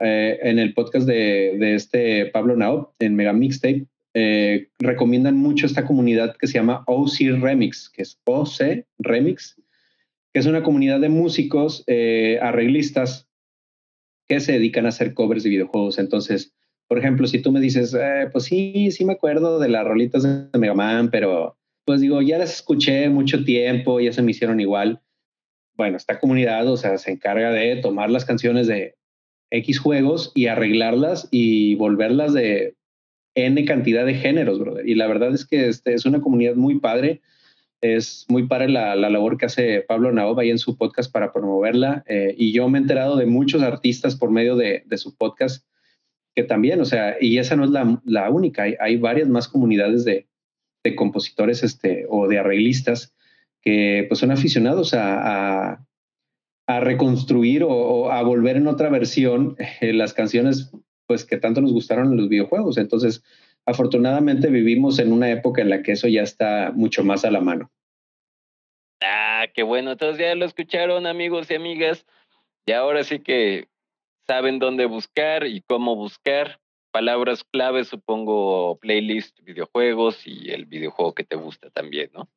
[0.00, 5.86] eh, en el podcast de, este Pablo Nao, en Mega Mixtape, eh, recomiendan mucho esta
[5.86, 9.56] comunidad que se llama OC Remix, que es OC Remix,
[10.34, 11.82] que es una comunidad de músicos
[12.42, 13.26] arreglistas
[14.28, 15.98] que se dedican a hacer covers de videojuegos.
[15.98, 16.52] Entonces,
[16.88, 17.96] por ejemplo, si tú me dices,
[18.32, 22.38] pues sí, sí me acuerdo de las rolitas de Mega Man, pero pues digo, ya
[22.38, 25.00] las escuché mucho tiempo, ya se me hicieron igual
[25.76, 28.94] bueno, esta comunidad, o sea, se encarga de tomar las canciones de
[29.50, 32.74] X juegos y arreglarlas y volverlas de
[33.34, 34.88] N cantidad de géneros, brother.
[34.88, 37.20] Y la verdad es que este es una comunidad muy padre.
[37.82, 42.02] Es muy padre la, labor que hace Pablo Naoba ahí en su podcast para promoverla.
[42.08, 45.66] Eh, y yo me he enterado de muchos artistas por medio de, su podcast
[46.36, 48.64] que también, o sea, y esa no es la, única.
[48.78, 50.26] Hay, varias más comunidades de,
[50.84, 53.14] de compositores este, o de arreglistas
[53.62, 55.80] que pues son aficionados a,
[56.66, 60.70] a, reconstruir o, a volver en otra versión eh, las canciones
[61.06, 62.76] pues que tanto nos gustaron en los videojuegos.
[62.76, 63.24] Entonces,
[63.64, 67.40] afortunadamente vivimos en una época en la que eso ya está mucho más a la
[67.40, 67.70] mano.
[69.00, 69.92] Ah, qué bueno.
[69.92, 72.04] Entonces ya lo escucharon amigos y amigas.
[72.66, 73.68] Y ahora sí que
[74.26, 76.58] saben dónde buscar y cómo buscar.
[76.92, 82.28] Palabras claves, supongo, playlist, videojuegos y el videojuego que te gusta también, ¿no?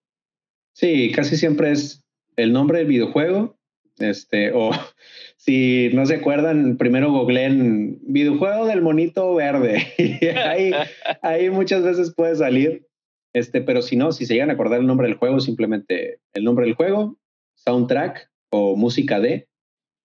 [0.74, 2.04] Sí, casi siempre es
[2.36, 3.58] el nombre del videojuego,
[4.00, 4.72] este, o
[5.38, 9.88] si no se acuerdan, primero googleen videojuego del monito verde.
[10.46, 10.72] ahí,
[11.22, 12.86] ahí muchas veces puede salir.
[13.34, 16.44] Este, pero si no, si se llegan a acordar el nombre del juego, simplemente el
[16.44, 17.18] nombre del juego,
[17.56, 19.48] soundtrack o música de,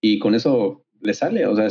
[0.02, 1.46] y con eso le sale.
[1.46, 1.68] O sea,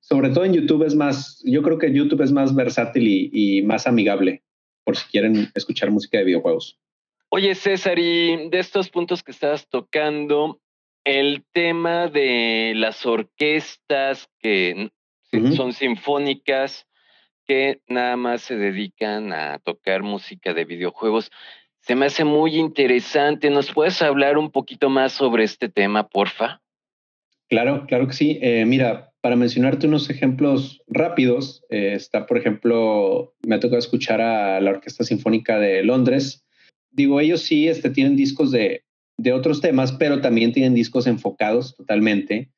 [0.00, 3.86] sobre todo en YouTube es más, yo creo que YouTube es más versátil y más
[3.86, 4.42] amigable
[4.84, 6.78] por si quieren escuchar música de videojuegos.
[7.30, 10.60] Oye, César, y de estos puntos que estás tocando,
[11.04, 14.90] el tema de las orquestas que
[15.56, 16.86] son sinfónicas,
[17.46, 21.30] que nada más se dedican a tocar música de videojuegos.
[21.80, 23.50] Se me hace muy interesante.
[23.50, 26.62] ¿Nos puedes hablar un poquito más sobre este tema, porfa?
[27.48, 28.38] Claro, claro que sí.
[28.42, 34.20] Eh, mira, para mencionarte unos ejemplos rápidos, eh, está, por ejemplo, me ha tocado escuchar
[34.20, 36.44] a la Orquesta Sinfónica de Londres.
[36.90, 38.84] Digo, ellos sí este, tienen discos de,
[39.18, 42.50] de otros temas, pero también tienen discos enfocados totalmente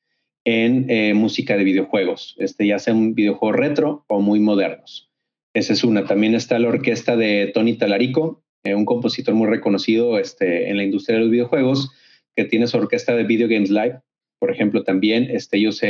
[0.45, 5.11] en eh, música de videojuegos, este, ya sea un videojuego retro o muy modernos.
[5.55, 6.05] Esa es una.
[6.05, 11.17] También está la orquesta de Tony Talarico, un compositor muy reconocido este, en la industria
[11.17, 11.93] de los videojuegos,
[12.35, 14.01] que tiene su orquesta de Video Games Live,
[14.39, 15.29] por ejemplo, también.
[15.31, 15.81] Este, ellos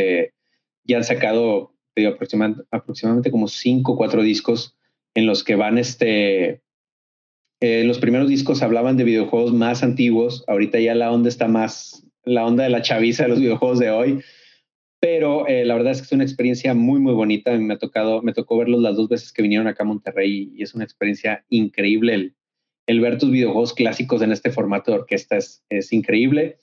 [0.84, 1.76] ya han sacado
[2.70, 4.76] aproximadamente, como cinco o cuatro discos
[5.14, 6.62] en los que van este,
[7.60, 12.06] eh, los primeros discos hablaban de videojuegos más antiguos, ahorita ya la onda está más,
[12.24, 14.20] la onda de la chaviza de los videojuegos de hoy,
[15.00, 17.56] pero eh, la verdad es que es una experiencia muy, muy bonita.
[17.58, 20.62] me ha tocado, me tocó verlos las dos veces que vinieron acá a Monterrey y
[20.62, 22.34] es una experiencia increíble.
[22.86, 26.58] El, ver tus videojuegos clásicos en este formato de orquesta es, es increíble.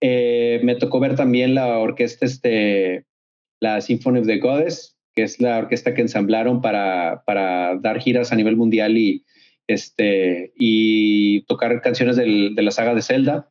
[0.00, 3.06] Eh, me tocó ver también la orquesta, este,
[3.60, 7.22] la Symphony of the Goddess, que es la orquesta que ensamblaron para,
[7.80, 9.24] dar giras a nivel mundial y,
[9.66, 10.52] este,
[11.46, 13.50] tocar canciones de la saga de Zelda.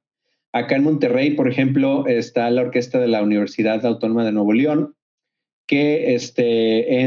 [0.54, 4.96] Acá en Monterrey, por ejemplo, está la orquesta de la Universidad Autónoma de Nuevo León,
[5.68, 7.04] que este,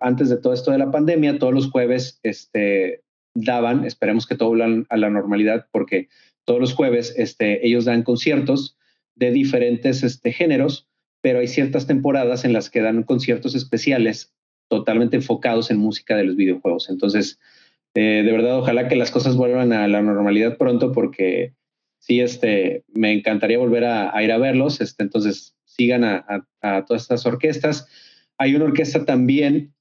[0.00, 3.02] antes de todo esto de la pandemia, todos los jueves este,
[3.34, 6.08] daban, esperemos que todo vuelva a la normalidad, porque
[6.44, 8.76] todos los jueves este, ellos dan conciertos
[9.14, 10.88] de diferentes este, géneros,
[11.20, 14.32] pero hay ciertas temporadas en las que dan conciertos especiales
[14.68, 16.88] totalmente enfocados en música de los videojuegos.
[16.88, 17.38] Entonces,
[17.94, 21.52] eh, de verdad, ojalá que las cosas vuelvan a la normalidad pronto porque
[21.98, 24.80] sí, este, me encantaría volver a, ir a verlos.
[24.80, 26.46] Este, entonces, sigan a,
[26.86, 27.86] todas estas orquestas.
[28.38, 29.72] Hay una orquesta también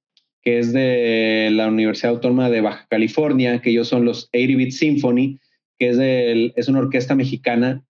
[0.43, 5.39] que es de la Universidad Autónoma de Baja California, que ellos son los 80-Bit Symphony,
[5.81, 5.97] que es,
[6.55, 7.83] es una orquesta mexicana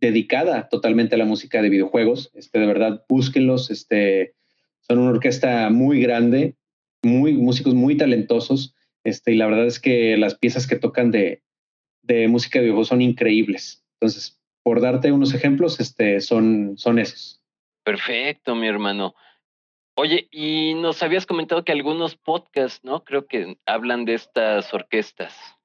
[0.00, 2.30] dedicada totalmente a la música de videojuegos.
[2.32, 3.72] Este, de verdad, búsquenlos.
[3.72, 4.36] Este,
[4.82, 6.54] son una orquesta muy grande,
[7.02, 8.76] muy, músicos muy talentosos.
[9.02, 11.42] Este, y la verdad es que las piezas que tocan de,
[12.28, 13.84] música de videojuegos son increíbles.
[13.94, 17.42] Entonces, por darte unos ejemplos, este, son, son esos.
[17.82, 19.16] Perfecto, mi hermano.
[19.96, 23.02] Oye, y nos habías comentado que algunos podcasts, ¿no?
[23.02, 25.57] Creo que hablan de estas orquestas.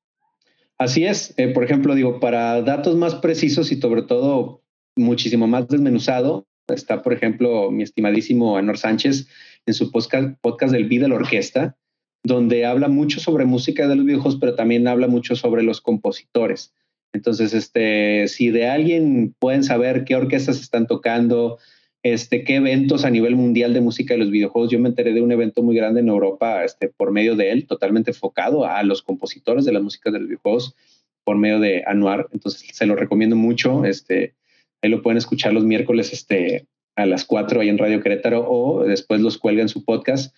[0.84, 1.34] Así es.
[1.38, 4.63] Eh, por ejemplo, digo, para datos más precisos y sobre todo
[4.98, 9.30] muchísimo más desmenuzado, está, por ejemplo, mi estimadísimo Anor Sánchez
[9.65, 11.78] en su podcast, podcast del Vida la Orquesta,
[12.22, 16.74] donde habla mucho sobre música de los viejos, pero también habla mucho sobre los compositores.
[17.13, 21.60] Entonces, este, si de alguien pueden saber qué orquestas están tocando,
[22.03, 25.21] este, qué eventos a nivel mundial de música de los videojuegos, yo me enteré de
[25.21, 29.01] un evento muy grande en Europa este, por medio de él, totalmente enfocado a los
[29.01, 30.75] compositores de la música de los videojuegos
[31.23, 32.27] por medio de Anuar.
[32.33, 33.85] Entonces, se lo recomiendo mucho.
[33.85, 34.35] Este,
[34.81, 38.83] ahí lo pueden escuchar los miércoles este, a las 4 ahí en Radio Querétaro o
[38.83, 40.35] después los cuelga en su podcast.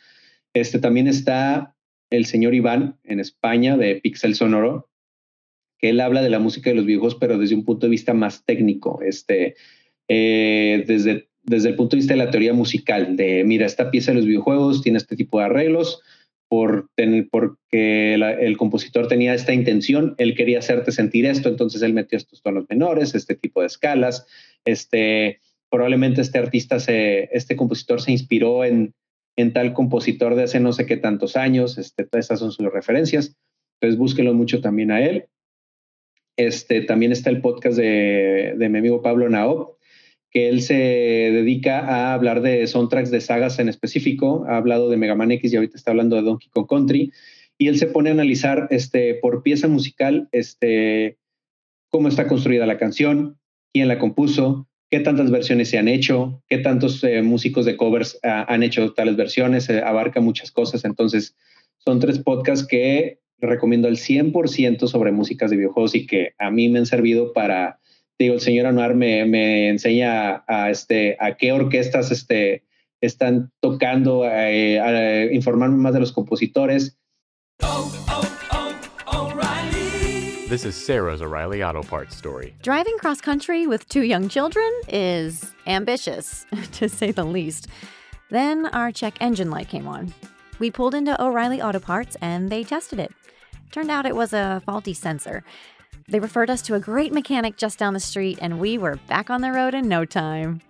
[0.53, 1.75] Este, también está
[2.11, 4.87] el señor Iván en España de Pixel Sonoro,
[5.79, 8.13] que él habla de la música de los viejos, pero desde un punto de vista
[8.13, 9.55] más técnico, este,
[10.07, 14.11] eh, desde, desde el punto de vista de la teoría musical, de mira, esta pieza
[14.11, 16.01] de los videojuegos tiene este tipo de arreglos,
[16.47, 22.41] porque el compositor tenía esta intención, él quería hacerte sentir esto, entonces él metió estos
[22.41, 24.25] tonos menores, este tipo de escalas,
[24.63, 28.93] este, probablemente este artista, se, este compositor se inspiró en,
[29.53, 33.35] tal compositor de hace no sé qué tantos años, este, todas esas son sus referencias,
[33.75, 35.25] entonces búsquenlo mucho también a él.
[36.37, 39.74] Este, también está el podcast de, mi amigo Pablo Naop,
[40.35, 44.97] que él se dedica a hablar de soundtracks de sagas en específico, ha hablado de
[44.97, 47.13] Mega Man X y ahorita está hablando de Donkey Kong Country,
[47.57, 51.17] y él se pone a analizar este, por pieza musical este,
[51.87, 53.39] cómo está construida la canción,
[53.71, 58.19] quién la compuso, qué tantas versiones se han hecho, qué tantos eh, músicos de covers
[58.21, 60.83] ah, han hecho tales versiones, eh, abarca muchas cosas.
[60.83, 61.37] Entonces,
[61.77, 66.67] son tres podcasts que recomiendo al 100% sobre músicas de videojuegos y que a mí
[66.67, 67.79] me han servido para,
[68.17, 72.63] digo, el señor Anuar me, me enseña a, este, a qué orquestas este,
[73.01, 76.97] están tocando, eh, a informarme más de los compositores.
[80.47, 82.55] This is Sarah's O'Reilly Auto Parts story.
[82.61, 87.67] Driving cross country with two young children is ambitious, to say the least.
[88.29, 90.13] Then our check engine light came on.
[90.59, 93.11] We pulled into O'Reilly Auto Parts and they tested it.
[93.71, 95.43] Turned out it was a faulty sensor.
[96.07, 99.31] They referred us to a great mechanic just down the street, and we were back
[99.31, 100.61] on the road in no time.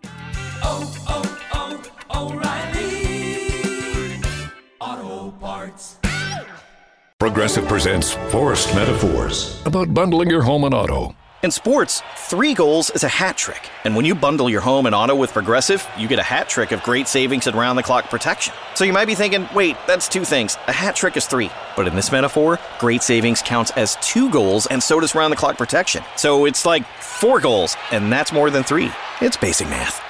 [0.63, 4.21] Oh, oh, oh, O'Reilly
[4.79, 5.97] Auto Parts.
[7.19, 11.13] Progressive presents Forest Metaphors about bundling your home and auto.
[11.45, 13.69] In sports, three goals is a hat trick.
[13.83, 16.71] And when you bundle your home and auto with Progressive, you get a hat trick
[16.71, 18.55] of great savings and round the clock protection.
[18.73, 20.57] So you might be thinking, wait, that's two things.
[20.67, 21.51] A hat trick is three.
[21.75, 25.35] But in this metaphor, great savings counts as two goals, and so does round the
[25.35, 26.03] clock protection.
[26.15, 28.91] So it's like four goals, and that's more than three.
[29.21, 30.01] It's basic math.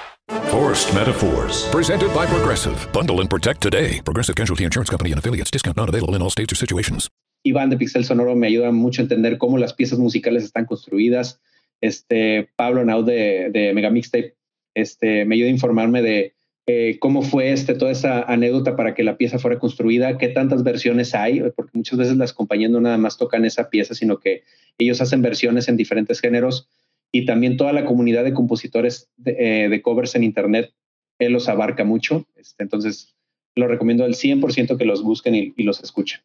[0.52, 1.68] Forced Metaphors.
[1.68, 2.88] Presented by Progressive.
[2.94, 4.00] Bundle and protect today.
[4.00, 5.52] Progressive Casualty Insurance Company and affiliates.
[5.52, 7.10] Discount not available in all states or situations.
[7.46, 11.40] Iván de Pixel Sonoro me ayuda mucho a entender cómo las piezas musicales están construidas.
[11.80, 14.36] Este, Pablo Nau de, de Mega Mixtape
[14.74, 16.34] este, me ayuda a informarme de
[16.66, 20.64] eh, cómo fue este, toda esa anécdota para que la pieza fuera construida, qué tantas
[20.64, 24.42] versiones hay, porque muchas veces las compañías no nada más tocan esa pieza, sino que
[24.80, 26.68] ellos hacen versiones en diferentes géneros
[27.12, 30.74] y también toda la comunidad de compositores de, eh, covers en Internet,
[31.20, 32.26] él los abarca mucho.
[32.36, 33.16] Este, entonces,
[33.54, 36.22] lo recomiendo al 100% que los busquen y los escuchen.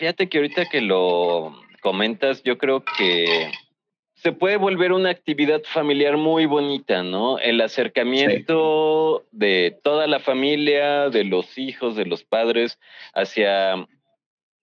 [0.00, 3.52] Fíjate que ahorita que lo comentas, yo creo que
[4.14, 7.38] se puede volver una actividad familiar muy bonita, ¿no?
[7.38, 9.36] El acercamiento sí.
[9.36, 12.78] de toda la familia, de los hijos, de los padres,
[13.12, 13.86] hacia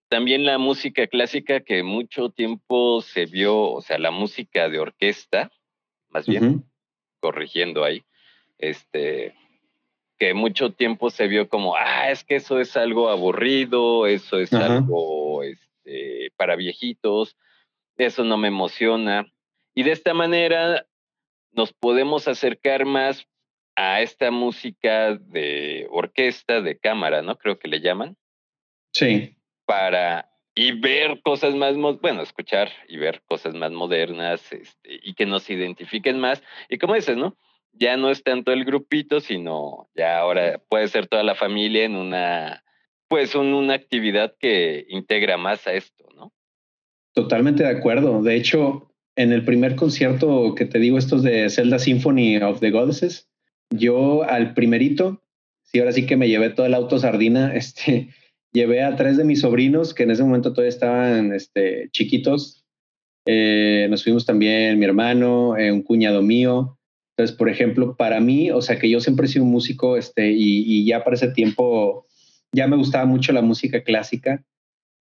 [0.08, 5.52] también la música clásica que mucho tiempo se vio, o sea, la música de orquesta,
[6.08, 6.64] más bien, uh -huh.
[7.20, 8.02] corrigiendo ahí,
[8.58, 9.36] este,
[10.18, 14.52] que mucho tiempo se vio como, ah, es que eso es algo aburrido, eso es
[14.52, 17.36] algo este, para viejitos,
[17.96, 19.26] eso no me emociona.
[19.74, 20.86] Y de esta manera
[21.52, 23.26] nos podemos acercar más
[23.76, 27.38] a esta música de orquesta, de cámara, ¿no?
[27.38, 28.16] Creo que le llaman.
[28.92, 29.36] Sí.
[29.64, 30.28] Para
[30.58, 35.48] y ver cosas más, bueno, escuchar y ver cosas más modernas este, y que nos
[35.48, 36.42] identifiquen más.
[36.68, 37.36] Y como dices, ¿no?
[37.72, 41.94] Ya no es tanto el grupito, sino ya ahora puede ser toda la familia en
[41.94, 42.64] una,
[43.08, 46.32] pues, un, una actividad que integra más a esto, ¿no?
[47.14, 48.22] Totalmente de acuerdo.
[48.22, 52.70] De hecho, en el primer concierto que te digo, estos de Zelda Symphony of the
[52.70, 53.28] Goddesses,
[53.70, 55.22] yo al primerito,
[55.62, 58.10] sí, ahora sí que me llevé todo el auto sardina, este,
[58.52, 62.64] llevé a tres de mis sobrinos que en ese momento todavía estaban este, chiquitos.
[63.26, 66.77] Eh, nos fuimos también mi hermano, eh, un cuñado mío.
[67.18, 70.30] Entonces, por ejemplo, para mí, o sea que yo siempre he sido un músico este,
[70.30, 72.06] y, y ya para ese tiempo
[72.52, 74.44] ya me gustaba mucho la música clásica.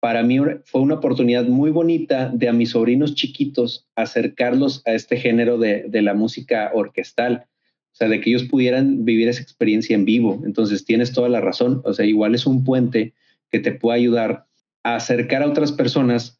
[0.01, 5.17] Para mí fue una oportunidad muy bonita de a mis sobrinos chiquitos acercarlos a este
[5.17, 7.47] género de, de la música orquestal.
[7.95, 10.43] O sea, de que ellos pudieran vivir esa experiencia en vivo.
[10.45, 11.81] Entonces, tienes toda la razón.
[11.87, 13.14] O sea, igual es un puente
[13.51, 14.45] que te puede ayudar
[14.83, 16.38] a acercar a otras personas,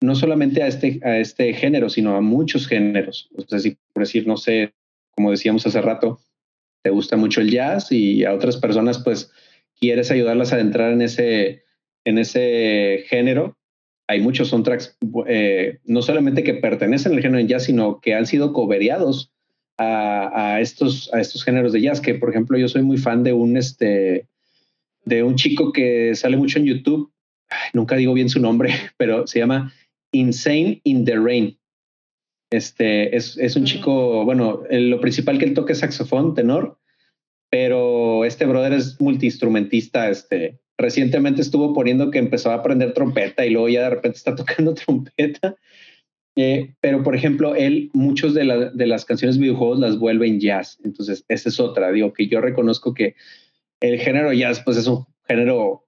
[0.00, 3.30] no solamente a este, a este género, sino a muchos géneros.
[3.36, 4.72] O sea, si por decir, no sé,
[5.18, 6.20] como decíamos hace rato,
[6.84, 9.32] te gusta mucho el jazz y a otras personas, pues,
[9.80, 11.64] quieres ayudarlas a entrar en ese,
[12.04, 13.58] en ese género.
[14.06, 18.26] Hay muchos soundtracks, eh, no solamente que pertenecen al género de jazz, sino que han
[18.26, 19.32] sido cobereados
[19.76, 23.32] a, estos, a estos géneros de jazz, que por ejemplo yo soy muy fan de
[23.32, 24.28] un, este,
[25.04, 27.12] de un chico que sale mucho en YouTube,
[27.72, 29.72] nunca digo bien su nombre, pero se llama
[30.12, 31.57] Insane in the Rain.
[32.50, 36.78] Este, es, es un chico, bueno, lo principal que él toca es saxofón, tenor,
[37.50, 43.50] pero este brother es multiinstrumentista, este, recientemente estuvo poniendo que empezó a aprender trompeta y
[43.50, 45.56] luego ya de repente está tocando trompeta.
[46.36, 50.28] Eh, pero, por ejemplo, él, muchos de, la, de las canciones de videojuegos las vuelve
[50.28, 50.78] en jazz.
[50.84, 51.90] Entonces, esa es otra.
[51.90, 53.16] Digo que yo reconozco que
[53.80, 55.84] el género jazz, pues es un género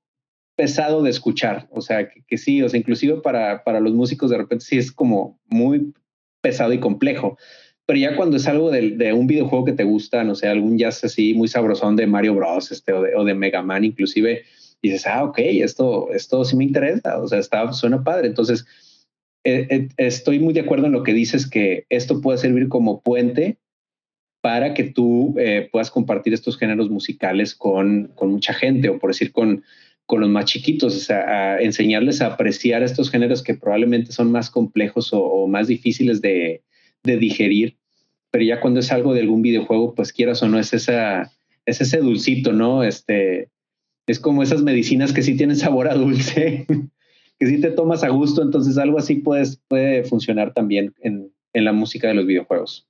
[0.56, 1.68] pesado de escuchar.
[1.70, 4.76] O sea, que, que sí, o sea, inclusive para, para los músicos de repente sí
[4.76, 5.94] es como muy
[6.40, 7.38] pesado y complejo.
[7.86, 11.02] Pero ya cuando es algo de, un videojuego que te gusta, no sé, algún jazz
[11.02, 12.70] así muy sabrosón de Mario Bros.
[12.70, 14.44] Este, o, de, o de Mega Man, inclusive,
[14.82, 17.18] dices, ah, ok, esto, esto sí me interesa.
[17.18, 18.28] O sea, está, suena padre.
[18.28, 18.64] Entonces,
[19.44, 23.00] eh, eh, estoy muy de acuerdo en lo que dices, que esto puede servir como
[23.00, 23.58] puente
[24.42, 29.10] para que tú eh, puedas compartir estos géneros musicales con, con, mucha gente o por
[29.10, 29.64] decir con,
[30.10, 34.32] con los más chiquitos, o sea, a enseñarles a apreciar estos géneros que probablemente son
[34.32, 36.64] más complejos o, más difíciles de,
[37.04, 37.76] digerir,
[38.32, 42.52] pero ya cuando es algo de algún videojuego, pues quieras o no, es, ese dulcito,
[42.52, 42.82] ¿no?
[42.82, 43.50] Este,
[44.08, 46.66] es como esas medicinas que sí tienen sabor a dulce.
[47.38, 51.72] que si te tomas a gusto, entonces algo así puede funcionar también en, en, la
[51.72, 52.88] música de los videojuegos.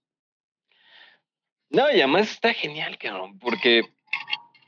[1.68, 3.82] No, y además está genial, cabrón, porque,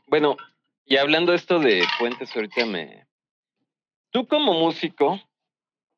[0.06, 0.36] bueno,
[0.84, 3.06] y hablando esto de puentes, ahorita me...
[4.10, 5.20] Tú como músico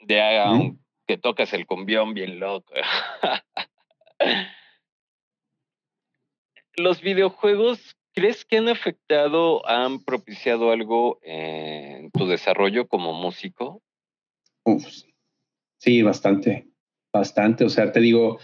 [0.00, 0.78] de ¿Mm?
[1.06, 2.72] que tocas el cumbión bien loco.
[6.76, 13.82] Los videojuegos, ¿crees que han afectado, han propiciado algo en tu desarrollo como músico?
[14.64, 14.84] Uf,
[15.78, 16.68] sí, bastante,
[17.12, 17.64] bastante.
[17.64, 18.38] O sea, te digo,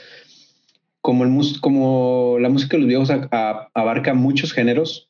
[1.00, 5.09] como, el, mus- como la música de los a- abarca muchos géneros,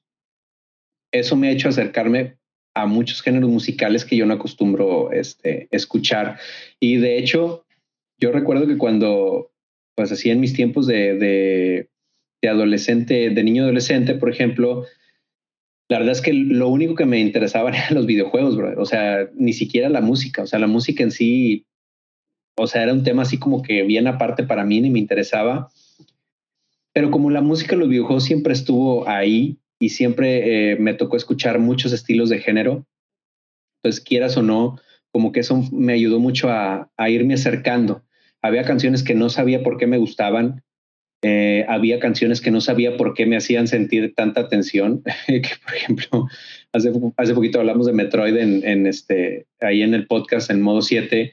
[1.13, 2.37] eso me ha hecho acercarme
[2.75, 6.39] a muchos géneros musicales que yo no acostumbro este, escuchar.
[6.79, 7.65] Y de hecho,
[8.19, 9.51] yo recuerdo que cuando,
[9.95, 11.89] pues así en mis tiempos de,
[12.43, 14.87] adolescente, de niño adolescente, por ejemplo,
[15.89, 18.81] la verdad es que lo único que me interesaba eran los videojuegos, bro.
[18.81, 20.43] O sea, ni siquiera la música.
[20.43, 21.67] O sea, la música en sí,
[22.57, 25.71] o sea, era un tema así como que bien aparte para mí, ni me interesaba.
[26.93, 31.59] Pero como la música los videojuegos siempre estuvo ahí y siempre eh, me tocó escuchar
[31.59, 32.87] muchos estilos de género,
[33.83, 34.79] pues quieras o no,
[35.11, 38.05] como que eso me ayudó mucho a, a irme acercando.
[38.43, 40.63] Había canciones que no sabía por qué me gustaban,
[41.23, 45.75] eh, había canciones que no sabía por qué me hacían sentir tanta tensión, que por
[45.75, 46.29] ejemplo,
[46.73, 51.33] hace, hace poquito hablamos de Metroid en este, ahí en el podcast en modo 7,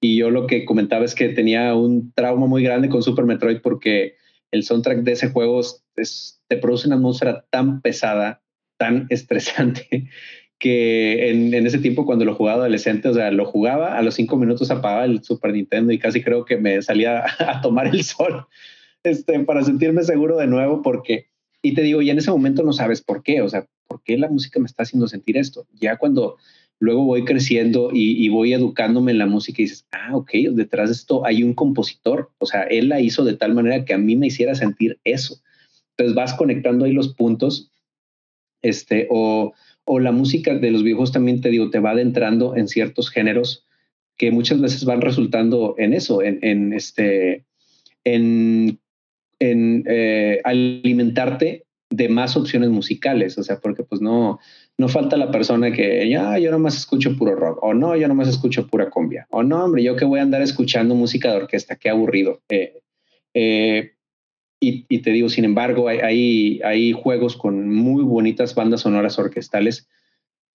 [0.00, 3.60] y yo lo que comentaba es que tenía un trauma muy grande con Super Metroid
[3.62, 4.16] porque
[4.56, 5.60] el soundtrack de ese juego
[5.96, 8.42] es, te produce una atmósfera tan pesada,
[8.78, 10.08] tan estresante,
[10.58, 14.14] que en, en, ese tiempo cuando lo jugaba adolescente, o sea, lo jugaba, a los
[14.14, 18.02] cinco minutos apagaba el Super Nintendo y casi creo que me salía a tomar el
[18.02, 18.46] sol
[19.06, 21.28] este, para sentirme seguro de nuevo porque,
[21.62, 24.18] y te digo, y en ese momento no sabes por qué, o sea, ¿por qué
[24.18, 25.66] la música me está haciendo sentir esto?
[25.74, 26.36] Ya cuando
[26.78, 30.94] luego voy creciendo y, voy educándome en la música y dices, ah, ok, detrás de
[30.94, 34.16] esto hay un compositor, o sea, él la hizo de tal manera que a mí
[34.16, 35.40] me hiciera sentir eso.
[35.90, 37.70] Entonces vas conectando ahí los puntos,
[38.62, 39.54] este, o,
[39.84, 43.66] o la música de los viejos también te digo, te va adentrando en ciertos géneros
[44.16, 47.44] que muchas veces van resultando en eso, en, en este,
[48.04, 48.78] en,
[49.38, 54.38] en eh, alimentarte de más opciones musicales, o sea, porque pues no,
[54.78, 58.28] no falta la persona que ya yo nomás escucho puro rock, o no, yo nomás
[58.28, 61.76] escucho pura combia, o no, hombre, yo que voy a andar escuchando música de orquesta,
[61.76, 62.42] qué aburrido.
[62.48, 62.80] Eh,
[63.34, 63.92] eh,
[64.60, 69.86] y, te digo, sin embargo, hay, hay, juegos con muy bonitas bandas sonoras orquestales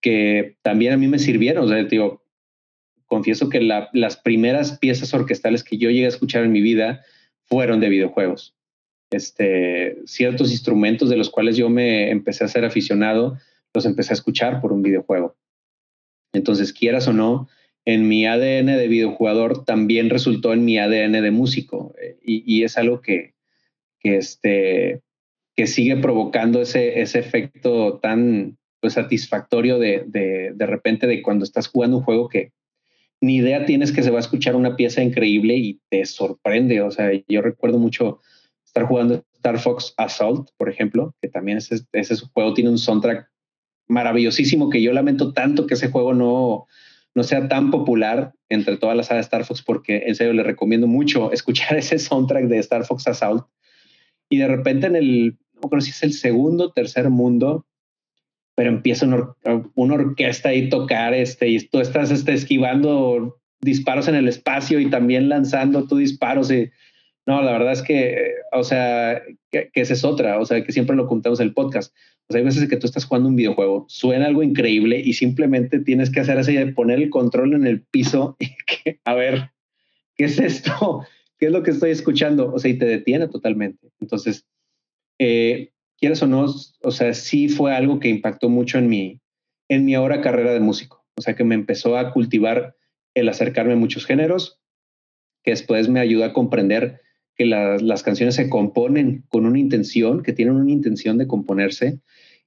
[0.01, 1.65] que también a mí me sirvieron.
[1.65, 2.24] O sea, digo,
[3.05, 7.05] confieso que la, las primeras piezas orquestales que yo llegué a escuchar en mi vida
[7.45, 8.55] fueron de videojuegos.
[9.11, 13.38] Este, ciertos instrumentos de los cuales yo me empecé a ser aficionado,
[13.74, 15.36] los empecé a escuchar por un videojuego.
[16.34, 17.47] Entonces, quieras o no,
[17.86, 21.95] en mi ADN de videojugador también resultó en mi ADN de músico.
[22.24, 23.34] Y, y es algo que,
[23.99, 25.01] que, este,
[25.55, 31.43] que sigue provocando ese, ese efecto tan pues, satisfactorio de, de, de repente de cuando
[31.43, 32.51] estás jugando un juego que
[33.19, 36.82] ni idea tienes que se va a escuchar una pieza increíble y te sorprende.
[36.82, 38.19] O sea, yo recuerdo mucho
[38.65, 43.30] estar jugando Star Fox Assault, por ejemplo, que también ese, ese juego tiene un soundtrack
[43.91, 46.67] maravillosísimo que yo lamento tanto que ese juego no,
[47.13, 50.43] no sea tan popular entre todas las sagas de Star Fox porque en serio le
[50.43, 53.45] recomiendo mucho escuchar ese soundtrack de Star Fox Assault
[54.29, 57.65] y de repente en el, no creo si es el segundo, tercer mundo,
[58.55, 59.35] pero empieza una,
[59.75, 64.89] or orquesta ahí tocar este, y tú estás este, esquivando disparos en el espacio y
[64.89, 66.69] también lanzando tus disparos y
[67.27, 69.21] no, la verdad es que, o sea,
[69.51, 71.93] que, que esa es otra, o sea, que siempre lo contamos en el podcast.
[72.36, 76.19] Hay veces que tú estás jugando un videojuego, suena algo increíble y simplemente tienes que
[76.19, 79.51] hacer así de poner el control en el piso y que, a ver,
[80.15, 81.05] ¿qué es esto?
[81.38, 82.53] ¿Qué es lo que estoy escuchando?
[82.53, 83.89] O sea, y te detiene totalmente.
[83.99, 84.45] Entonces,
[85.17, 86.45] eh, quieras o no,
[86.82, 89.21] o sea, sí fue algo que impactó mucho en mi,
[89.69, 91.05] en mi ahora carrera de músico.
[91.15, 92.75] O sea, que me empezó a cultivar
[93.13, 94.59] el acercarme a muchos géneros,
[95.43, 97.01] que después me ayudó a comprender
[97.36, 101.99] que la, las canciones se componen con una intención, que tienen una intención de componerse.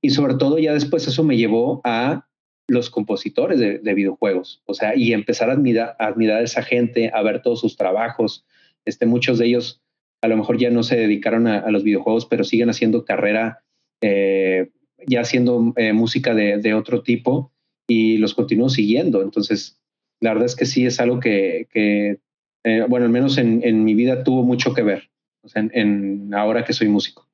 [0.05, 2.27] Y sobre todo ya después eso me llevó a
[2.69, 6.63] los compositores de, de videojuegos, o sea, y empezar a admirar, a admirar a esa
[6.63, 8.45] gente, a ver todos sus trabajos.
[8.85, 9.81] Este, muchos de ellos
[10.21, 13.61] a lo mejor ya no se dedicaron a, los videojuegos, pero siguen haciendo carrera,
[14.03, 14.73] eh,
[15.07, 17.51] ya haciendo eh, música de, de, otro tipo
[17.89, 19.23] y los continúo siguiendo.
[19.23, 19.81] Entonces,
[20.21, 24.23] la verdad es que sí es algo que, eh, bueno, al menos en, mi vida
[24.23, 25.09] tuvo mucho que ver,
[25.43, 27.27] o sea, en ahora que soy músico.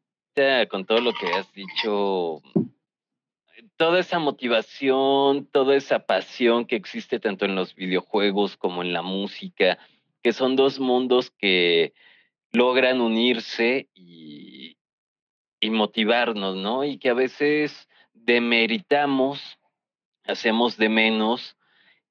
[0.68, 2.42] Con todo lo que has dicho,
[3.76, 9.02] toda esa motivación, toda esa pasión que existe tanto en los videojuegos como en la
[9.02, 9.78] música,
[10.22, 11.92] que son dos mundos que
[12.52, 14.76] logran unirse y,
[15.62, 16.84] motivarnos, ¿no?
[16.84, 19.58] Y que a veces demeritamos,
[20.24, 21.56] hacemos de menos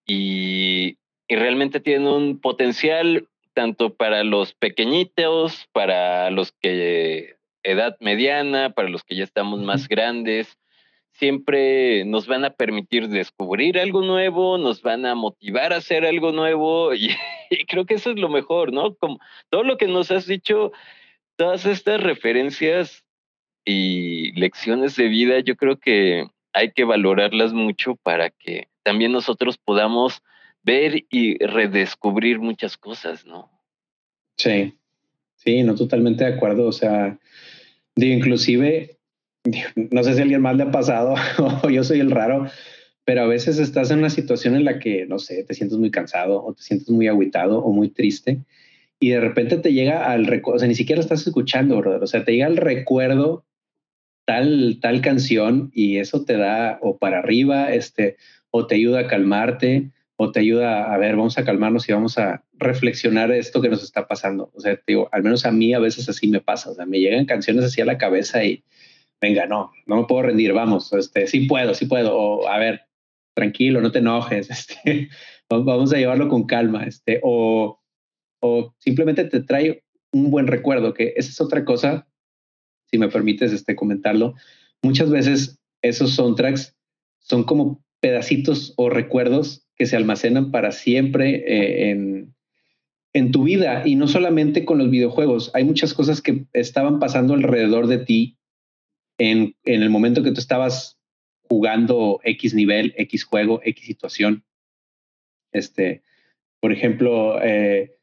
[0.05, 0.97] y
[1.29, 8.89] y realmente tienen un potencial tanto para los pequeñitos, para los que edad mediana, para
[8.89, 10.57] los que ya estamos más grandes.
[11.13, 16.31] Siempre nos van a permitir descubrir algo nuevo, nos van a motivar a hacer algo
[16.31, 17.11] nuevo y,
[17.49, 18.95] y creo que eso es lo mejor, ¿no?
[18.95, 20.71] Como todo lo que nos has dicho,
[21.35, 23.03] todas estas referencias
[23.65, 29.57] y lecciones de vida, yo creo que hay que valorarlas mucho para que también nosotros
[29.57, 30.21] podamos
[30.63, 33.51] ver y redescubrir muchas cosas, ¿no?
[34.37, 34.78] Sí,
[35.43, 36.67] sí, no totalmente de acuerdo.
[36.67, 37.17] O sea,
[37.95, 38.97] digo, inclusive,
[39.75, 41.15] no sé si a alguien más le ha pasado
[41.63, 42.47] o yo soy el raro,
[43.05, 45.91] pero a veces estás en una situación en la que, no sé, te sientes muy
[45.91, 48.41] cansado o te sientes muy aguitado o muy triste
[48.99, 52.07] y de repente te llega al recuerdo, o sea, ni siquiera estás escuchando, brother, o
[52.07, 53.45] sea, te llega el recuerdo
[54.25, 58.17] tal, tal canción y eso te da o para arriba, este,
[58.51, 59.91] o te ayuda a calmarte
[60.21, 63.81] o te ayuda a ver, vamos a calmarnos y vamos a reflexionar esto que nos
[63.81, 64.51] está pasando.
[64.53, 66.99] O sea, digo, al menos a mí a veces así me pasa, o sea, me
[66.99, 68.65] llegan canciones así a la cabeza y
[69.21, 72.81] venga, no, no me puedo rendir, vamos, este, sí puedo, sí puedo, o a ver,
[73.33, 75.07] tranquilo, no te enojes, este,
[75.47, 77.79] vamos a llevarlo con calma, este, o,
[78.41, 82.09] o simplemente te trae un buen recuerdo, que esa es otra cosa,
[82.91, 84.33] si me permites este, comentarlo,
[84.81, 86.75] muchas veces esos soundtracks
[87.19, 92.35] son como pedacitos o recuerdos que se almacenan para siempre eh, en,
[93.13, 95.51] en tu vida y no solamente con los videojuegos.
[95.53, 98.37] Hay muchas cosas que estaban pasando alrededor de ti
[99.17, 100.99] en, en el momento que tú estabas
[101.43, 104.43] jugando X nivel, X juego, X situación.
[105.53, 106.03] Este,
[106.59, 107.95] por ejemplo, eh,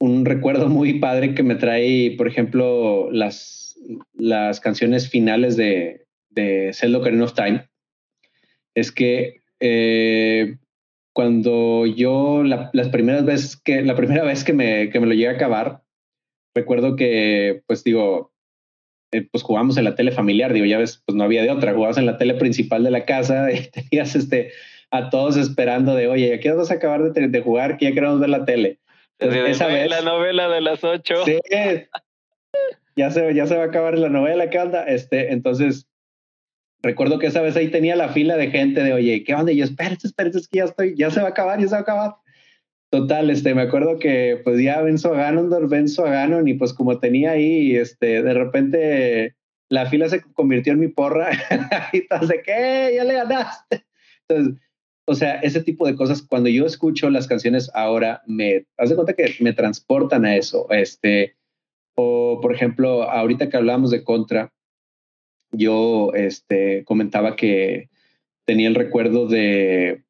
[0.00, 3.78] un recuerdo muy padre que me trae, por ejemplo, las,
[4.12, 7.68] las canciones finales de, de Zelda Ocarina of Time,
[8.74, 10.56] es que eh,
[11.12, 15.14] cuando yo la, las primeras veces que la primera vez que me, que me lo
[15.14, 15.82] llegué a acabar,
[16.54, 18.32] recuerdo que pues digo,
[19.12, 21.74] eh, pues jugamos en la tele familiar, digo, ya ves, pues no había de otra,
[21.74, 24.52] jugabas en la tele principal de la casa y tenías este
[24.90, 27.78] a todos esperando de, oye, ¿a qué vas a acabar de, de jugar?
[27.78, 28.78] Que ya queremos ver la tele.
[29.18, 31.24] Entonces, esa vez, la novela de las ocho.
[31.24, 31.38] Sí,
[32.96, 34.84] ya se, ya se va a acabar la novela, ¿qué onda?
[34.84, 35.88] Este, entonces,
[36.82, 39.52] recuerdo que esa vez ahí tenía la fila de gente de, oye, ¿qué onda?
[39.52, 41.72] Y yo, espérate, espérate, es que ya estoy, ya se va a acabar, ya se
[41.72, 42.14] va a acabar.
[42.90, 46.74] Total, este, me acuerdo que pues ya venzo a Ganondorf, venzo a Ganon y pues
[46.74, 49.34] como tenía ahí, este, de repente
[49.70, 51.30] la fila se convirtió en mi porra
[51.94, 52.92] y entonces, ¿qué?
[52.94, 53.86] Ya le ganaste.
[54.28, 54.60] Entonces,
[55.06, 58.94] o sea, ese tipo de cosas, cuando yo escucho las canciones ahora, me, haz de
[58.94, 61.34] cuenta que me transportan a eso, este,
[61.94, 64.52] o por ejemplo, ahorita que hablamos de Contra,
[65.52, 67.88] yo este, comentaba que
[68.44, 70.02] tenía el recuerdo de,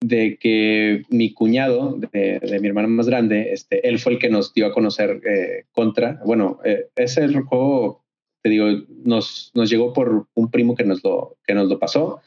[0.00, 4.52] de que mi cuñado, de, mi hermano más grande, este, él fue el que nos
[4.52, 6.20] dio a conocer eh, Contra.
[6.24, 8.04] Bueno, eh, ese juego,
[8.42, 8.66] te digo,
[9.04, 12.20] nos, nos llegó por un primo que nos lo, que nos lo pasó.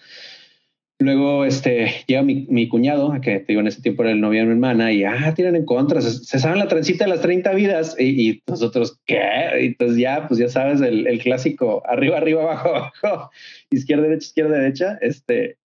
[0.98, 4.46] Luego este, llega mi, cuñado, que te digo, en ese tiempo era el novio de
[4.46, 7.54] mi hermana, y ah, tienen en contra, se, se saben la transita de las 30
[7.54, 7.96] vidas.
[8.00, 9.20] Y, y, nosotros, ¿qué?
[9.62, 12.70] Y entonces ya, pues ya sabes, el, el, clásico, arriba, arriba, abajo,
[13.04, 13.32] abajo,
[13.70, 14.98] izquierda, derecha, izquierda, derecha.
[15.02, 15.58] Este,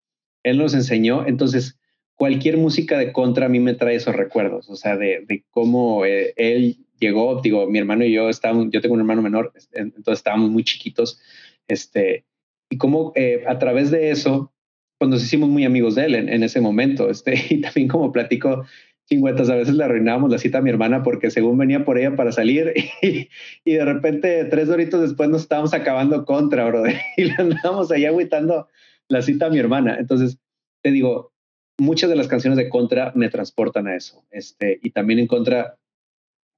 [0.45, 1.27] él nos enseñó.
[1.27, 1.79] Entonces,
[2.19, 6.05] cualquier música de contra a mí me trae esos recuerdos, o sea, de, de cómo
[6.05, 10.19] eh, él llegó, digo, mi hermano y yo estábamos, yo tengo un hermano menor, entonces
[10.19, 11.21] estábamos muy chiquitos,
[11.69, 12.25] este,
[12.69, 14.53] y cómo eh, a través de eso
[14.99, 17.09] pues nos hicimos muy amigos de él en, en, ese momento.
[17.11, 18.65] Este, y también como platico
[19.09, 22.15] chingüetas, a veces le arruinábamos la cita a mi hermana porque según venía por ella
[22.15, 23.29] para salir y,
[23.65, 26.85] y de repente tres horitos después nos estábamos acabando contra, bro,
[27.17, 28.69] y le andábamos ahí agüitando
[29.09, 29.97] la cita a mi hermana.
[29.99, 30.39] Entonces,
[30.83, 31.33] te digo,
[31.79, 34.25] muchas de las canciones de Contra me transportan a eso.
[34.31, 35.79] Este, y también en Contra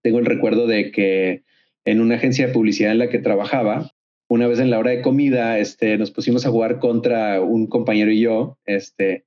[0.02, 1.44] tengo el recuerdo de que
[1.84, 3.92] en una agencia de publicidad en la que trabajaba,
[4.30, 8.12] una vez en la hora de comida, este, nos pusimos a jugar contra un compañero
[8.12, 9.24] y yo, este,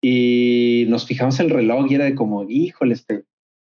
[0.00, 3.24] y nos fijamos el reloj y era como, híjole, este,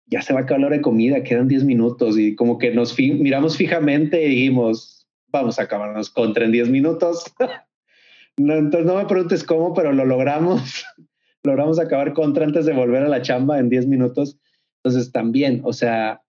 [0.06, 2.72] ya se va a acabar la hora de comida, quedan 10 minutos y como que
[2.72, 7.24] nos miramos fijamente y dijimos, vamos a acabarnos contra en 10 minutos.
[8.38, 10.84] no, entonces no me preguntes cómo, pero lo logramos.
[11.44, 14.38] logramos acabar contra antes de volver a la chamba en 10 minutos.
[14.84, 16.22] Entonces también, o sea,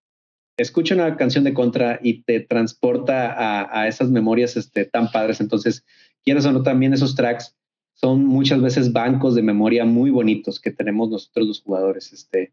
[0.57, 5.41] escucha una canción de Contra y te transporta a, a esas memorias este, tan padres.
[5.41, 5.85] Entonces,
[6.25, 7.57] quieras o no, también esos tracks
[7.95, 12.13] son muchas veces bancos de memoria muy bonitos que tenemos nosotros los jugadores.
[12.13, 12.53] Este,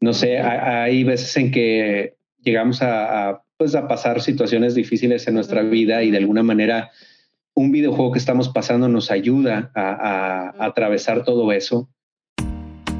[0.00, 5.34] no sé, hay veces en que llegamos a, a, pues a pasar situaciones difíciles en
[5.34, 6.90] nuestra vida y de alguna manera
[7.54, 11.90] un videojuego que estamos pasando nos ayuda a, a, a atravesar todo eso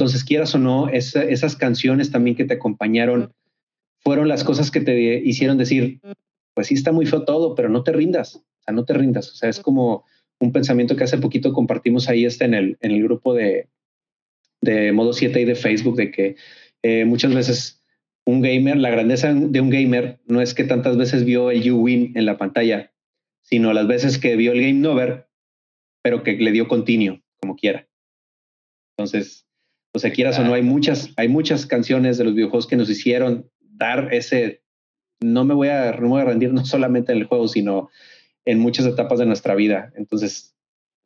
[0.00, 3.34] Entonces, quieras o no, esa- esas canciones también que te acompañaron
[3.98, 6.00] fueron las cosas que te hicieron decir,
[6.54, 9.30] pues sí está muy feo todo, pero no te rindas, o sea, no te rindas.
[9.30, 10.06] O sea, es como
[10.40, 13.68] un pensamiento que hace poquito compartimos ahí este en el, en el grupo de,
[14.62, 16.36] de Modo 7 y de Facebook, de que
[16.82, 17.82] eh, muchas veces
[18.24, 22.12] un gamer, la grandeza de un gamer no es que tantas veces vio el you-win
[22.14, 22.90] en la pantalla,
[23.42, 25.28] sino las veces que vio el game over,
[26.02, 27.86] pero que le dio continuo, como quiera.
[28.96, 29.46] Entonces,
[29.92, 32.88] o sea, quieras o no, hay muchas, hay muchas canciones de los videojuegos que nos
[32.88, 34.62] hicieron dar ese,
[35.20, 37.90] no me voy a, no me voy a rendir no solamente en el juego, sino
[38.44, 39.92] en muchas etapas de nuestra vida.
[39.96, 40.56] Entonces,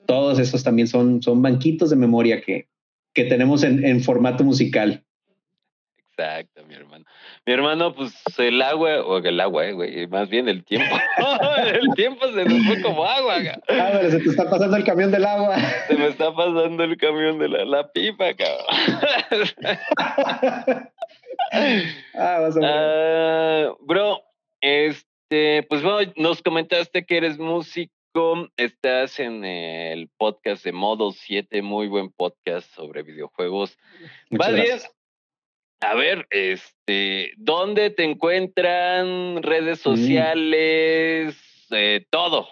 [0.07, 2.68] todos esos también son, son banquitos de memoria que,
[3.14, 5.05] que tenemos en, en formato musical.
[6.17, 7.05] Exacto, mi hermano.
[7.45, 10.95] Mi hermano, pues el agua, o el agua, eh, güey, más bien el tiempo.
[11.67, 13.35] el tiempo se nos fue como agua.
[13.69, 15.57] Ah, pero se te está pasando el camión del agua.
[15.89, 18.67] Se me está pasando el camión de la, la pipa, cabrón.
[22.15, 22.61] Ah, vas a.
[22.62, 24.23] Ah, bro,
[24.61, 31.62] este, pues bueno, nos comentaste que eres músico, estás en el podcast de Modo 7,
[31.62, 33.77] muy buen podcast sobre videojuegos.
[34.31, 34.94] Muchas bien, gracias.
[35.81, 39.43] A ver, este, ¿dónde te encuentran?
[39.43, 39.83] Redes Mm.
[39.83, 41.37] sociales,
[41.70, 42.49] eh, todo.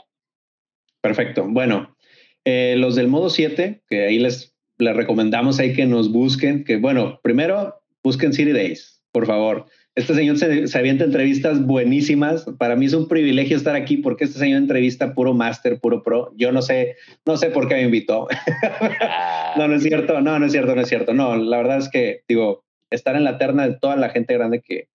[1.00, 1.46] Perfecto.
[1.48, 1.96] Bueno,
[2.44, 6.76] eh, los del modo 7, que ahí les, les recomendamos ahí que nos busquen, que
[6.76, 9.66] bueno, primero busquen City Days, por favor.
[9.94, 12.46] Este señor se, se avienta entrevistas buenísimas.
[12.58, 16.32] Para mí es un privilegio estar aquí porque este señor entrevista puro máster, puro pro.
[16.34, 16.96] Yo no sé,
[17.26, 18.26] no sé por qué me invitó.
[19.02, 21.12] Ah, No, no es cierto, no, no es cierto, no es cierto.
[21.12, 24.61] No, la verdad es que, digo, estar en la terna de toda la gente grande
[24.61, 24.88] que,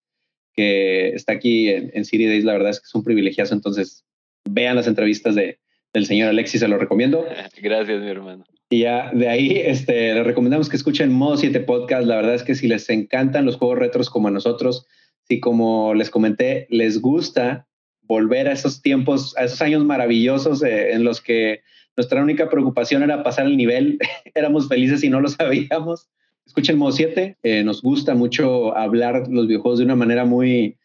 [0.53, 3.53] que está aquí en, en City Days, la verdad es que es un privilegiazo.
[3.53, 4.05] Entonces,
[4.49, 5.59] vean las entrevistas de,
[5.93, 7.25] del señor Alexis, se lo recomiendo.
[7.61, 8.45] Gracias, mi hermano.
[8.69, 12.05] Y ya de ahí este, les recomendamos que escuchen Modo 7 Podcast.
[12.05, 14.85] La verdad es que si les encantan los juegos retros como a nosotros,
[15.23, 17.67] si como les comenté, les gusta
[18.01, 21.61] volver a esos tiempos, a esos años maravillosos eh, en los que
[21.95, 23.99] nuestra única preocupación era pasar el nivel,
[24.35, 26.09] éramos felices y no lo sabíamos.
[26.47, 30.77] Escuchen Modo 7, eh, nos gusta mucho hablar los videojuegos de una manera muy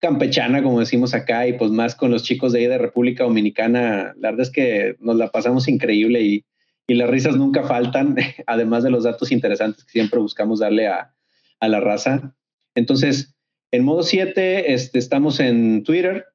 [0.00, 4.14] campechana, como decimos acá, y pues más con los chicos de ahí de República Dominicana.
[4.16, 6.44] La verdad es que nos la pasamos increíble y,
[6.86, 8.14] y las risas nunca faltan,
[8.46, 11.12] además de los datos interesantes que siempre buscamos darle a,
[11.58, 12.36] a la raza.
[12.76, 13.34] Entonces,
[13.72, 16.26] en modo 7, este, estamos en Twitter,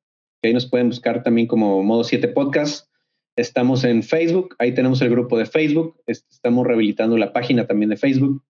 [0.42, 2.90] que ahí nos pueden buscar también como modo 7 podcast.
[3.38, 7.92] Estamos en Facebook, ahí tenemos el grupo de Facebook, este, estamos rehabilitando la página también
[7.92, 8.44] de Facebook.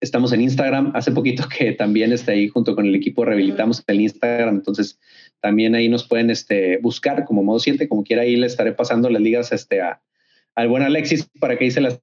[0.00, 4.00] Estamos en Instagram, hace poquito que también está ahí junto con el equipo rehabilitamos el
[4.00, 4.98] Instagram, entonces
[5.40, 9.10] también ahí nos pueden este, buscar como modo 7, como quiera ahí le estaré pasando
[9.10, 10.00] las ligas este, a,
[10.54, 12.00] al buen Alexis para que se las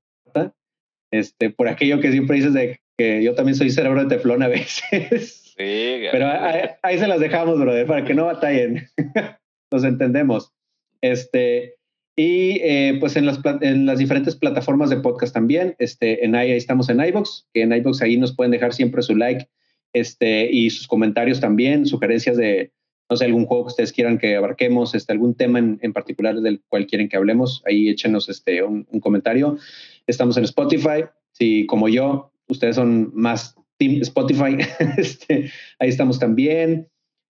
[1.12, 4.48] este, por aquello que siempre dices de que yo también soy cerebro de teflón a
[4.48, 5.42] veces.
[5.58, 8.90] Sí, Pero ahí, ahí se las dejamos, brother, para que no batallen.
[9.72, 10.52] Nos entendemos.
[11.00, 11.75] Este,
[12.16, 15.76] y eh, pues en las, en las diferentes plataformas de podcast también.
[15.80, 19.16] Este, en ahí, estamos en iBox, que en iBox ahí nos pueden dejar siempre su
[19.16, 19.50] like
[19.94, 22.72] este, y sus comentarios también, sugerencias de,
[23.10, 26.40] no sé, algún juego que ustedes quieran que abarquemos, este, algún tema en, en particular
[26.40, 27.62] del cual quieren que hablemos.
[27.66, 29.58] Ahí échenos este, un, comentario.
[30.08, 31.06] Estamos en Spotify.
[31.32, 34.58] Si como yo, ustedes son más Spotify,
[34.98, 36.88] este, ahí estamos también.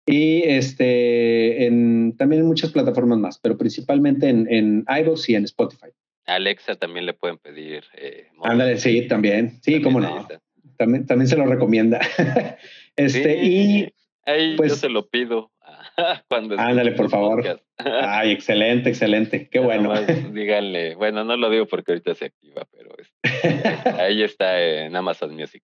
[0.07, 5.45] Y este, en, también en muchas plataformas más, pero principalmente en, en iVoox y en
[5.45, 5.87] Spotify.
[6.27, 7.85] Alexa también le pueden pedir.
[7.97, 9.59] eh, Ándale, sí, también.
[9.63, 10.29] Sí, también cómo no.
[10.77, 12.01] También, también se lo recomienda.
[12.97, 13.93] este, Sí, y
[14.27, 15.51] ahí yo pues- se lo pido.
[16.29, 17.37] cuando Ándale, por favor.
[17.43, 17.65] podcast.
[17.79, 19.49] ay, excelente, excelente.
[19.49, 19.95] Qué bueno.
[20.33, 23.69] díganle, bueno, no lo digo porque ahorita se activa, pero este,
[24.01, 25.63] ahí está en Amazon Music.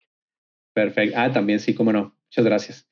[0.74, 1.16] Perfecto.
[1.18, 2.16] Ah, también sí, cómo no.
[2.26, 2.88] Muchas gracias.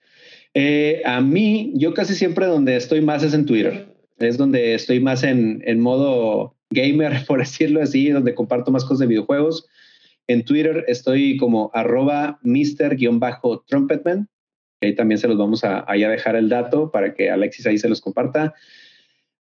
[0.59, 3.95] Eh, a mí, yo casi siempre donde estoy más es en Twitter.
[4.17, 9.07] Es donde estoy más en, modo gamer, por decirlo así, donde comparto más cosas de
[9.09, 9.69] videojuegos.
[10.27, 14.29] En Twitter estoy como arroba mister-trumpetman.
[14.81, 18.01] Ahí también se los vamos a, dejar el dato para que Alexis ahí se los
[18.01, 18.55] comparta.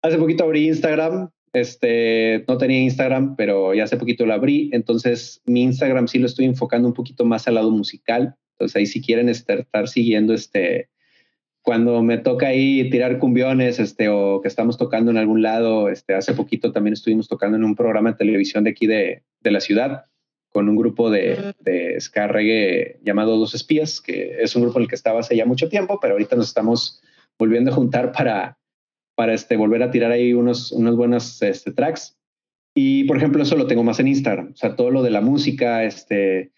[0.02, 1.30] Hace poquito abrí Instagram.
[1.54, 4.68] este, no tenía Instagram, pero ya hace poquito lo abrí.
[4.74, 8.36] Entonces, mi Instagram sí lo estoy enfocando un poquito más al lado musical.
[8.52, 10.90] Entonces, ahí si quieren estar siguiendo este,
[11.66, 16.14] cuando me toca ahí tirar cumbiones, este, o que estamos tocando en algún lado, este,
[16.14, 19.58] hace poquito también estuvimos tocando en un programa de televisión de aquí de, de la
[19.58, 20.04] ciudad
[20.50, 24.84] con un grupo de, de ska reggae llamado Dos Espías, que es un grupo en
[24.84, 27.02] el que estaba hace ya mucho tiempo, pero ahorita nos estamos
[27.36, 28.60] volviendo a juntar para,
[29.16, 32.16] para este, volver a tirar ahí unos, unos buenos este, tracks.
[32.76, 34.52] Y, por ejemplo, eso lo tengo más en Instagram.
[34.52, 36.52] O sea, todo lo de la música, este,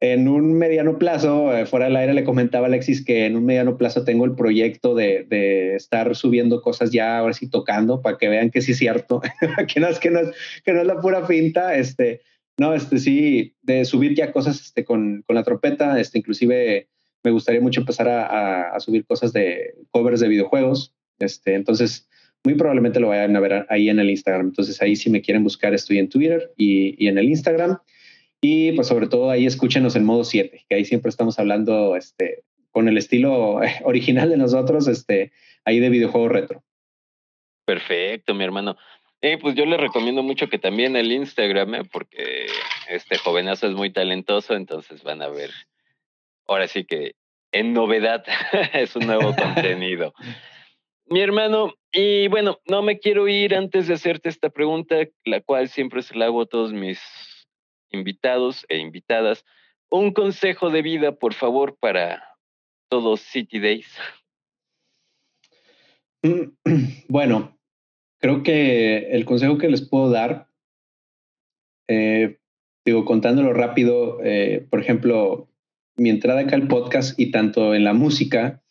[0.00, 3.76] en un mediano plazo, eh, fuera del aire le comentaba Alexis que en un mediano
[3.76, 8.28] plazo tengo el proyecto de, de estar subiendo cosas ya ahora sí tocando para que
[8.28, 9.22] vean que sí es cierto,
[9.72, 10.30] que, no es, que, no es,
[10.64, 11.76] que no es la pura finta.
[11.76, 12.20] Este,
[12.58, 16.88] no, este sí, de subir ya cosas este, con, con la trompeta, este, inclusive
[17.22, 20.94] me gustaría mucho empezar a, a, a, subir cosas de covers de videojuegos.
[21.18, 22.06] Este, entonces,
[22.44, 24.48] muy probablemente lo vayan a ver ahí en el Instagram.
[24.48, 27.78] Entonces, ahí si me quieren buscar, estoy en Twitter y, y en el Instagram.
[28.46, 32.44] Y pues sobre todo ahí escúchenos en modo 7, que ahí siempre estamos hablando este,
[32.72, 35.32] con el estilo original de nosotros, este,
[35.64, 36.62] ahí de videojuego retro.
[37.64, 38.76] Perfecto, mi hermano.
[39.22, 42.44] Eh, pues yo les recomiendo mucho que también el Instagram, eh, porque
[42.86, 45.48] este jovenazo es muy talentoso, entonces van a ver,
[46.46, 47.14] ahora sí que
[47.50, 48.26] en novedad
[48.74, 50.12] es un nuevo contenido.
[51.06, 55.70] Mi hermano, y bueno, no me quiero ir antes de hacerte esta pregunta, la cual
[55.70, 57.00] siempre se la hago a todos mis
[57.94, 59.44] invitados e invitadas.
[59.90, 62.22] Un consejo de vida, por favor, para
[62.88, 63.88] todos City Days.
[67.08, 67.58] Bueno,
[68.18, 70.48] creo que el consejo que les puedo dar,
[71.88, 72.38] eh,
[72.84, 75.48] digo, contándolo rápido, eh, por ejemplo,
[75.96, 78.62] mi entrada acá al podcast y tanto en la música,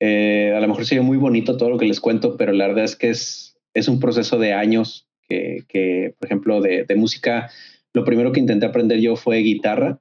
[0.00, 2.84] eh, a lo mejor sería muy bonito todo lo que les cuento, pero la verdad
[2.84, 3.56] es que es,
[3.88, 7.50] un proceso de años que, por ejemplo, de música
[7.94, 10.00] lo primero que intenté aprender yo fue guitarra.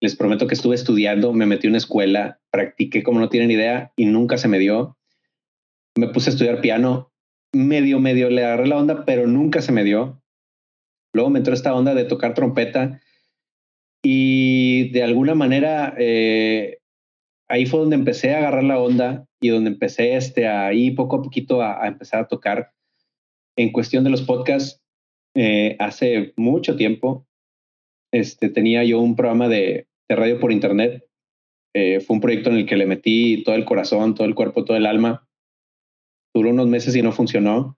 [0.00, 3.92] Les prometo que estuve estudiando, me metí en una escuela, practiqué como no tienen idea
[3.96, 4.96] y nunca se me dio.
[5.96, 7.12] Me puse a estudiar piano,
[7.52, 10.22] medio, medio le agarré la onda, pero nunca se me dio.
[11.12, 13.00] Luego me entró esta onda de tocar trompeta
[14.02, 16.78] y de alguna manera eh,
[17.48, 21.22] ahí fue donde empecé a agarrar la onda y donde empecé este, ahí poco a
[21.22, 22.72] poquito a, a empezar a tocar.
[23.56, 24.80] En cuestión de los podcasts,
[25.40, 27.24] eh, hace mucho tiempo
[28.12, 31.04] este, tenía yo un programa de, de radio por internet.
[31.74, 34.64] Eh, fue un proyecto en el que le metí todo el corazón, todo el cuerpo,
[34.64, 35.28] todo el alma.
[36.34, 37.76] Duró unos meses y no funcionó.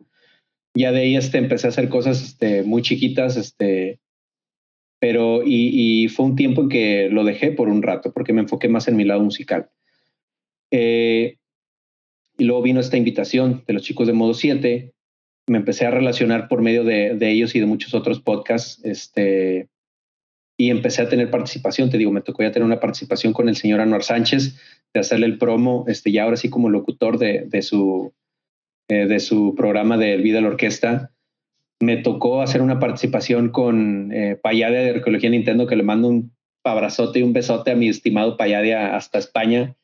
[0.75, 4.01] Ya de ahí este, empecé a hacer cosas este, muy chiquitas, este,
[4.99, 8.41] pero y, y, fue un tiempo en que lo dejé por un rato porque me
[8.41, 9.69] enfoqué más en mi lado musical.
[10.71, 11.37] Eh,
[12.39, 14.95] y luego vino esta invitación de los chicos de Modo 7
[15.51, 19.69] me empecé a relacionar por medio de, de, ellos y de muchos otros podcasts, este,
[20.57, 21.91] y empecé a tener participación.
[21.91, 24.57] Te digo, me tocó ya tener una participación con el señor Anuar Sánchez,
[24.95, 28.13] de hacerle el promo, este, ya ahora sí como locutor de, de su,
[28.87, 31.11] eh, de su programa de El Vida la Orquesta.
[31.81, 36.33] Me tocó hacer una participación con eh, Payadia de Arqueología Nintendo, que le mando un
[36.63, 39.75] abrazote y un besote a mi estimado Payadia hasta España.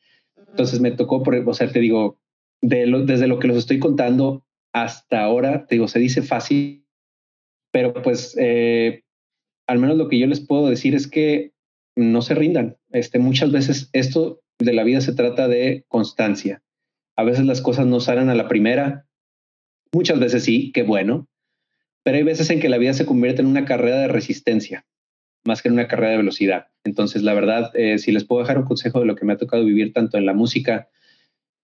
[0.47, 2.21] Entonces me tocó, por, o sea, te digo,
[2.61, 6.85] de lo, desde lo que los estoy contando, hasta ahora, te digo, se dice fácil,
[7.71, 9.03] pero pues eh,
[9.67, 11.53] al menos lo que yo les puedo decir es que
[11.95, 12.77] no se rindan.
[12.91, 16.61] Este, muchas veces esto de la vida se trata de constancia.
[17.15, 19.07] A veces las cosas no salen a la primera,
[19.91, 21.27] muchas veces sí, qué bueno,
[22.03, 24.85] pero hay veces en que la vida se convierte en una carrera de resistencia
[25.47, 26.67] más que en una carrera de velocidad.
[26.83, 29.37] Entonces, la verdad, eh, si les puedo dejar un consejo de lo que me ha
[29.37, 30.89] tocado vivir tanto en la música,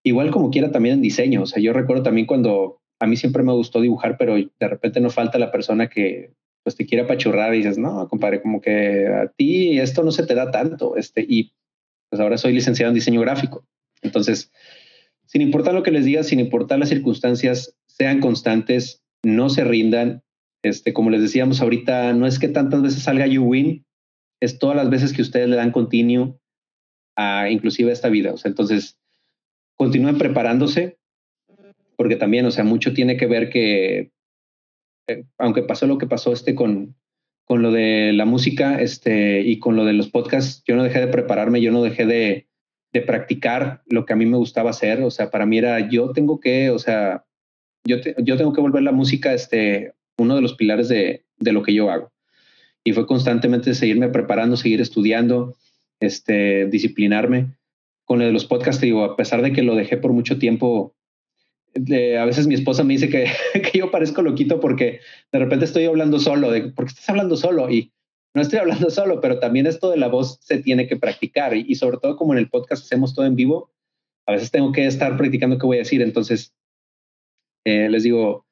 [0.04, 1.43] igual como quiera también en diseño.
[1.43, 5.01] O sea, yo recuerdo también cuando a mí siempre me gustó dibujar, pero de repente
[5.01, 6.32] no falta la persona que
[6.64, 10.26] pues te quiere apachurrar y dices, no, compadre, como que a ti esto no se
[10.26, 10.95] te da tanto.
[10.95, 11.51] Este, y
[12.10, 13.68] pues ahora soy licenciado en diseño gráfico.
[14.04, 14.54] Entonces,
[15.26, 20.24] sin importar lo que les diga, sin importar las circunstancias, sean constantes, no se rindan.
[20.62, 23.86] Este, como les decíamos ahorita, no es que tantas veces salga you win,
[24.39, 26.39] es todas las veces que ustedes le dan continuo
[27.18, 28.32] a inclusive a esta vida.
[28.32, 28.97] O sea, entonces,
[29.76, 30.99] continúen preparándose,
[32.04, 34.12] porque también, o sea, mucho tiene que ver que,
[35.08, 36.97] eh, aunque pasó lo que pasó este con,
[37.45, 40.99] con lo de la música este, y con lo de los podcasts, yo no dejé
[40.99, 42.49] de prepararme, yo no dejé de,
[42.91, 46.12] de practicar lo que a mí me gustaba hacer, o sea, para mí era, yo
[46.12, 47.24] tengo que, o sea,
[47.86, 51.64] yo, yo tengo que volver la música este, uno de los pilares de, de lo
[51.64, 52.12] que yo hago.
[52.84, 55.56] Y fue constantemente seguirme preparando, seguir estudiando,
[56.01, 57.56] este, disciplinarme.
[58.04, 60.93] Con lo de los podcasts, digo, a pesar de que lo dejé por mucho tiempo,
[61.74, 63.28] de, a veces mi esposa me dice que,
[63.72, 65.00] que yo parezco loquito porque
[65.32, 67.92] de repente estoy hablando solo, de por qué estás hablando solo y
[68.34, 71.66] no estoy hablando solo, pero también esto de la voz se tiene que practicar y,
[71.68, 73.72] y sobre todo como en el podcast hacemos todo en vivo,
[74.26, 76.02] a veces tengo que estar practicando qué voy a decir.
[76.02, 76.56] Entonces,
[77.66, 78.46] eh, les digo,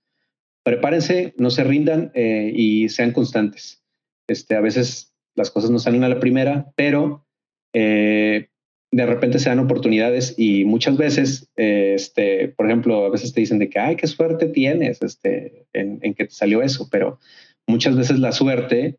[0.64, 3.84] prepárense, no se rindan eh, y sean constantes.
[4.28, 7.26] Este, a veces las cosas no salen a la primera, pero
[7.74, 8.50] eh,
[8.92, 13.40] de repente se dan oportunidades y muchas veces, eh, este, por ejemplo, a veces te
[13.40, 17.20] dicen de que, ay, qué suerte tienes este, en, en que te salió eso, pero
[17.68, 18.98] muchas veces la suerte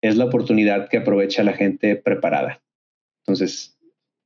[0.00, 2.62] es la oportunidad que aprovecha la gente preparada.
[3.26, 3.78] Entonces,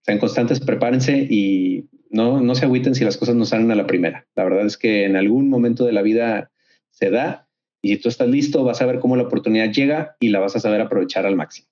[0.03, 3.87] sean constantes, prepárense y no, no se agüiten si las cosas no salen a la
[3.87, 4.27] primera.
[4.35, 6.51] La verdad es que en algún momento de la vida
[6.91, 7.49] se da
[7.83, 10.55] y si tú estás listo, vas a ver cómo la oportunidad llega y la vas
[10.57, 11.69] a saber aprovechar al máximo.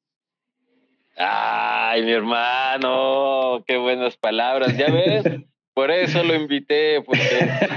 [1.18, 4.76] Ay, mi hermano, qué buenas palabras.
[4.76, 5.24] ¿Ya ves?
[5.74, 7.22] Por eso lo invité, porque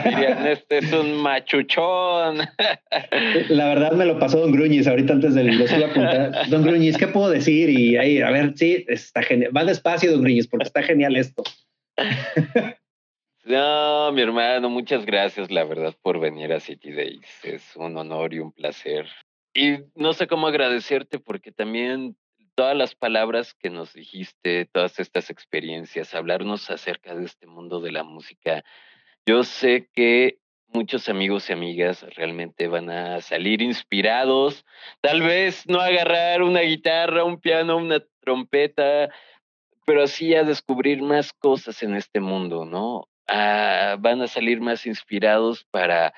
[0.05, 2.37] dirían, este es un machuchón.
[3.49, 6.49] La verdad me lo pasó Don Gruñis ahorita antes de lo iba a apuntar.
[6.49, 7.69] Don Gruñis, ¿qué puedo decir?
[7.69, 9.55] Y ahí, a ver, sí, está genial.
[9.55, 11.43] Va despacio, Don Gruñis, porque está genial esto.
[13.43, 17.27] No, mi hermano, muchas gracias, la verdad, por venir a City Days.
[17.43, 19.07] Es un honor y un placer.
[19.53, 22.15] Y no sé cómo agradecerte porque también
[22.55, 27.91] todas las palabras que nos dijiste, todas estas experiencias, hablarnos acerca de este mundo de
[27.91, 28.63] la música,
[29.25, 30.39] yo sé que
[30.73, 34.65] muchos amigos y amigas realmente van a salir inspirados,
[35.01, 39.09] tal vez no agarrar una guitarra, un piano, una trompeta,
[39.85, 43.07] pero sí a descubrir más cosas en este mundo, ¿no?
[43.27, 46.13] Ah, van a salir más inspirados para,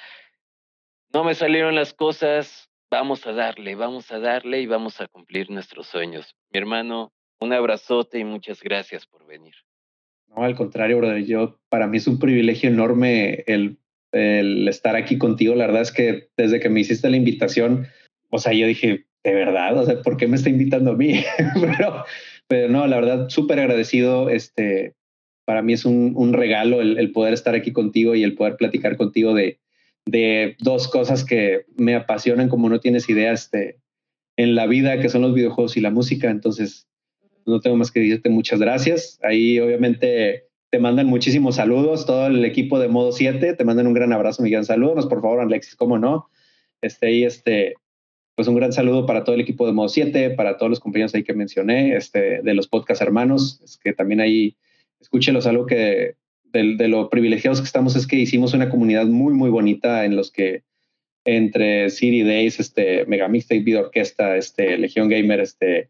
[1.14, 5.50] no me salieron las cosas, vamos a darle, vamos a darle y vamos a cumplir
[5.50, 6.36] nuestros sueños.
[6.52, 9.56] Mi hermano, un abrazote y muchas gracias por venir.
[10.28, 11.26] No, al contrario, brother.
[11.26, 13.80] Yo, para mí es un privilegio enorme el,
[14.12, 15.56] estar aquí contigo.
[15.56, 17.88] La verdad es que desde que me hiciste la invitación,
[18.30, 21.24] o sea, yo dije, de verdad, o sea, ¿por qué me está invitando a mí?
[21.60, 22.06] pero,
[22.48, 24.30] pero no, la verdad, súper agradecido.
[24.30, 24.94] Este,
[25.46, 29.34] para mí es un, regalo el, poder estar aquí contigo y el poder platicar contigo
[29.34, 29.60] de,
[30.06, 33.80] de dos cosas que me apasionan como no tienes idea este,
[34.38, 36.30] en la vida, que son los videojuegos y la música.
[36.30, 36.88] Entonces,
[37.45, 39.20] no tengo más que decirte muchas gracias.
[39.24, 43.93] Ahí obviamente te mandan muchísimos saludos, todo el equipo de Modo 7, te mandan un
[43.93, 46.30] gran abrazo, mi gran saludos, por favor, Alexis, cómo no.
[46.82, 47.76] Este, y este,
[48.36, 51.14] pues un gran saludo para todo el equipo de Modo 7, para todos los compañeros
[51.14, 54.58] ahí que mencioné, este, de los podcast hermanos, es que también ahí
[54.99, 56.16] escúchelos algo que
[56.54, 60.16] de, de, lo privilegiados que estamos es que hicimos una comunidad muy, muy bonita en
[60.16, 60.64] los que
[61.26, 65.89] entre City Days, este, Mega Mixtape, Video Orquesta, este, Legión Gamer, este,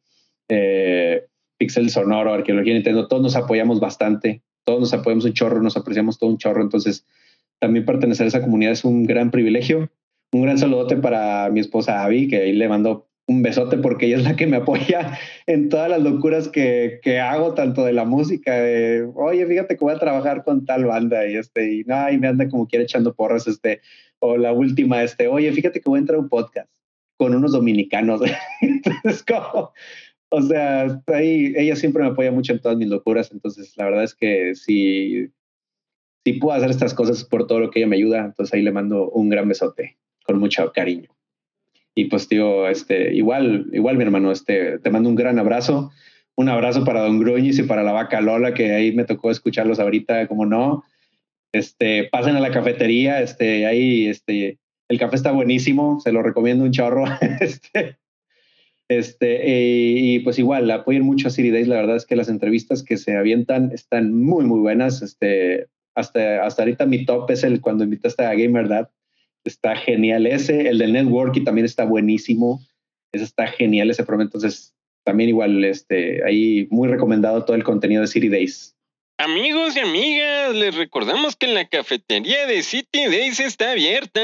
[0.49, 1.25] eh,
[1.57, 6.17] Pixel Sonoro, Arqueología Nintendo, todos nos apoyamos bastante, todos nos apoyamos un chorro, nos apreciamos
[6.17, 7.05] todo un chorro, entonces
[7.59, 9.89] también pertenecer a esa comunidad es un gran privilegio.
[10.33, 14.17] Un gran saludote para mi esposa Abby, que ahí le mando un besote porque ella
[14.17, 15.17] es la que me apoya
[15.47, 19.85] en todas las locuras que, que hago, tanto de la música, de, oye, fíjate que
[19.85, 22.83] voy a trabajar con tal banda y este, y, no, y me anda como quiere
[22.83, 23.81] echando porras, este,
[24.19, 26.69] o la última, este, oye, fíjate que voy a entrar a un podcast
[27.17, 28.21] con unos dominicanos.
[28.61, 29.71] entonces, como,
[30.29, 34.03] o sea, ahí ella siempre me apoya mucho en todas mis locuras, entonces la verdad
[34.03, 35.29] es que si,
[36.25, 38.71] si puedo hacer estas cosas por todo lo que ella me ayuda, entonces ahí le
[38.71, 41.09] mando un gran besote con mucho cariño.
[41.95, 45.91] Y pues, tío, este, igual, igual, mi hermano, este, te mando un gran abrazo.
[46.35, 49.79] Un abrazo para Don Gruñis y para la vaca Lola, que ahí me tocó escucharlos
[49.79, 50.83] ahorita, como no.
[51.51, 54.57] Este, pasen a la cafetería, este, ahí, este,
[54.89, 57.05] el café está buenísimo, se lo recomiendo un chorro.
[57.39, 57.97] este,
[58.89, 61.67] este, y, pues igual, apoyen mucho a Siri Days.
[61.67, 65.03] La verdad es que las entrevistas que se avientan están muy, muy buenas.
[65.03, 68.89] Este, hasta, hasta ahorita mi top es el cuando invitaste a Gamer Dad
[69.43, 72.61] está genial ese, el del networking también está buenísimo,
[73.11, 74.73] ese está genial ese programa, entonces
[75.03, 78.75] también igual, este, ahí muy recomendado todo el contenido de City Days.
[79.19, 84.19] Amigos y amigas, les recordamos que la cafetería de City Days está abierta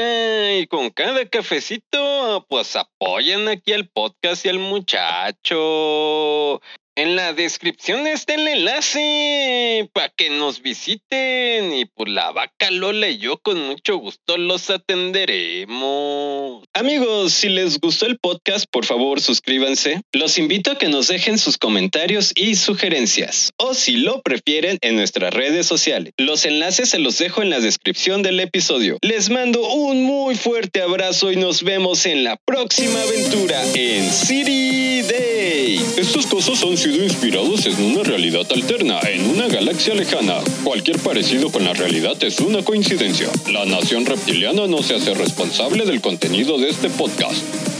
[0.58, 6.60] y con cada cafecito, pues apoyan aquí al podcast y al muchacho.
[6.96, 13.08] En la descripción está el enlace para que nos visiten y por la vaca Lola
[13.08, 16.64] y yo con mucho gusto los atenderemos.
[16.74, 20.02] Amigos, si les gustó el podcast, por favor suscríbanse.
[20.12, 24.96] Los invito a que nos dejen sus comentarios y sugerencias o si lo prefieren en
[24.96, 26.12] nuestras redes sociales.
[26.16, 28.98] Los enlaces se los dejo en la descripción del episodio.
[29.00, 35.02] Les mando un muy fuerte abrazo y nos vemos en la próxima aventura en City
[35.02, 35.29] Day.
[35.96, 40.38] Estos cosas han sido inspirados en una realidad alterna, en una galaxia lejana.
[40.64, 43.28] Cualquier parecido con la realidad es una coincidencia.
[43.52, 47.79] La nación reptiliana no se hace responsable del contenido de este podcast.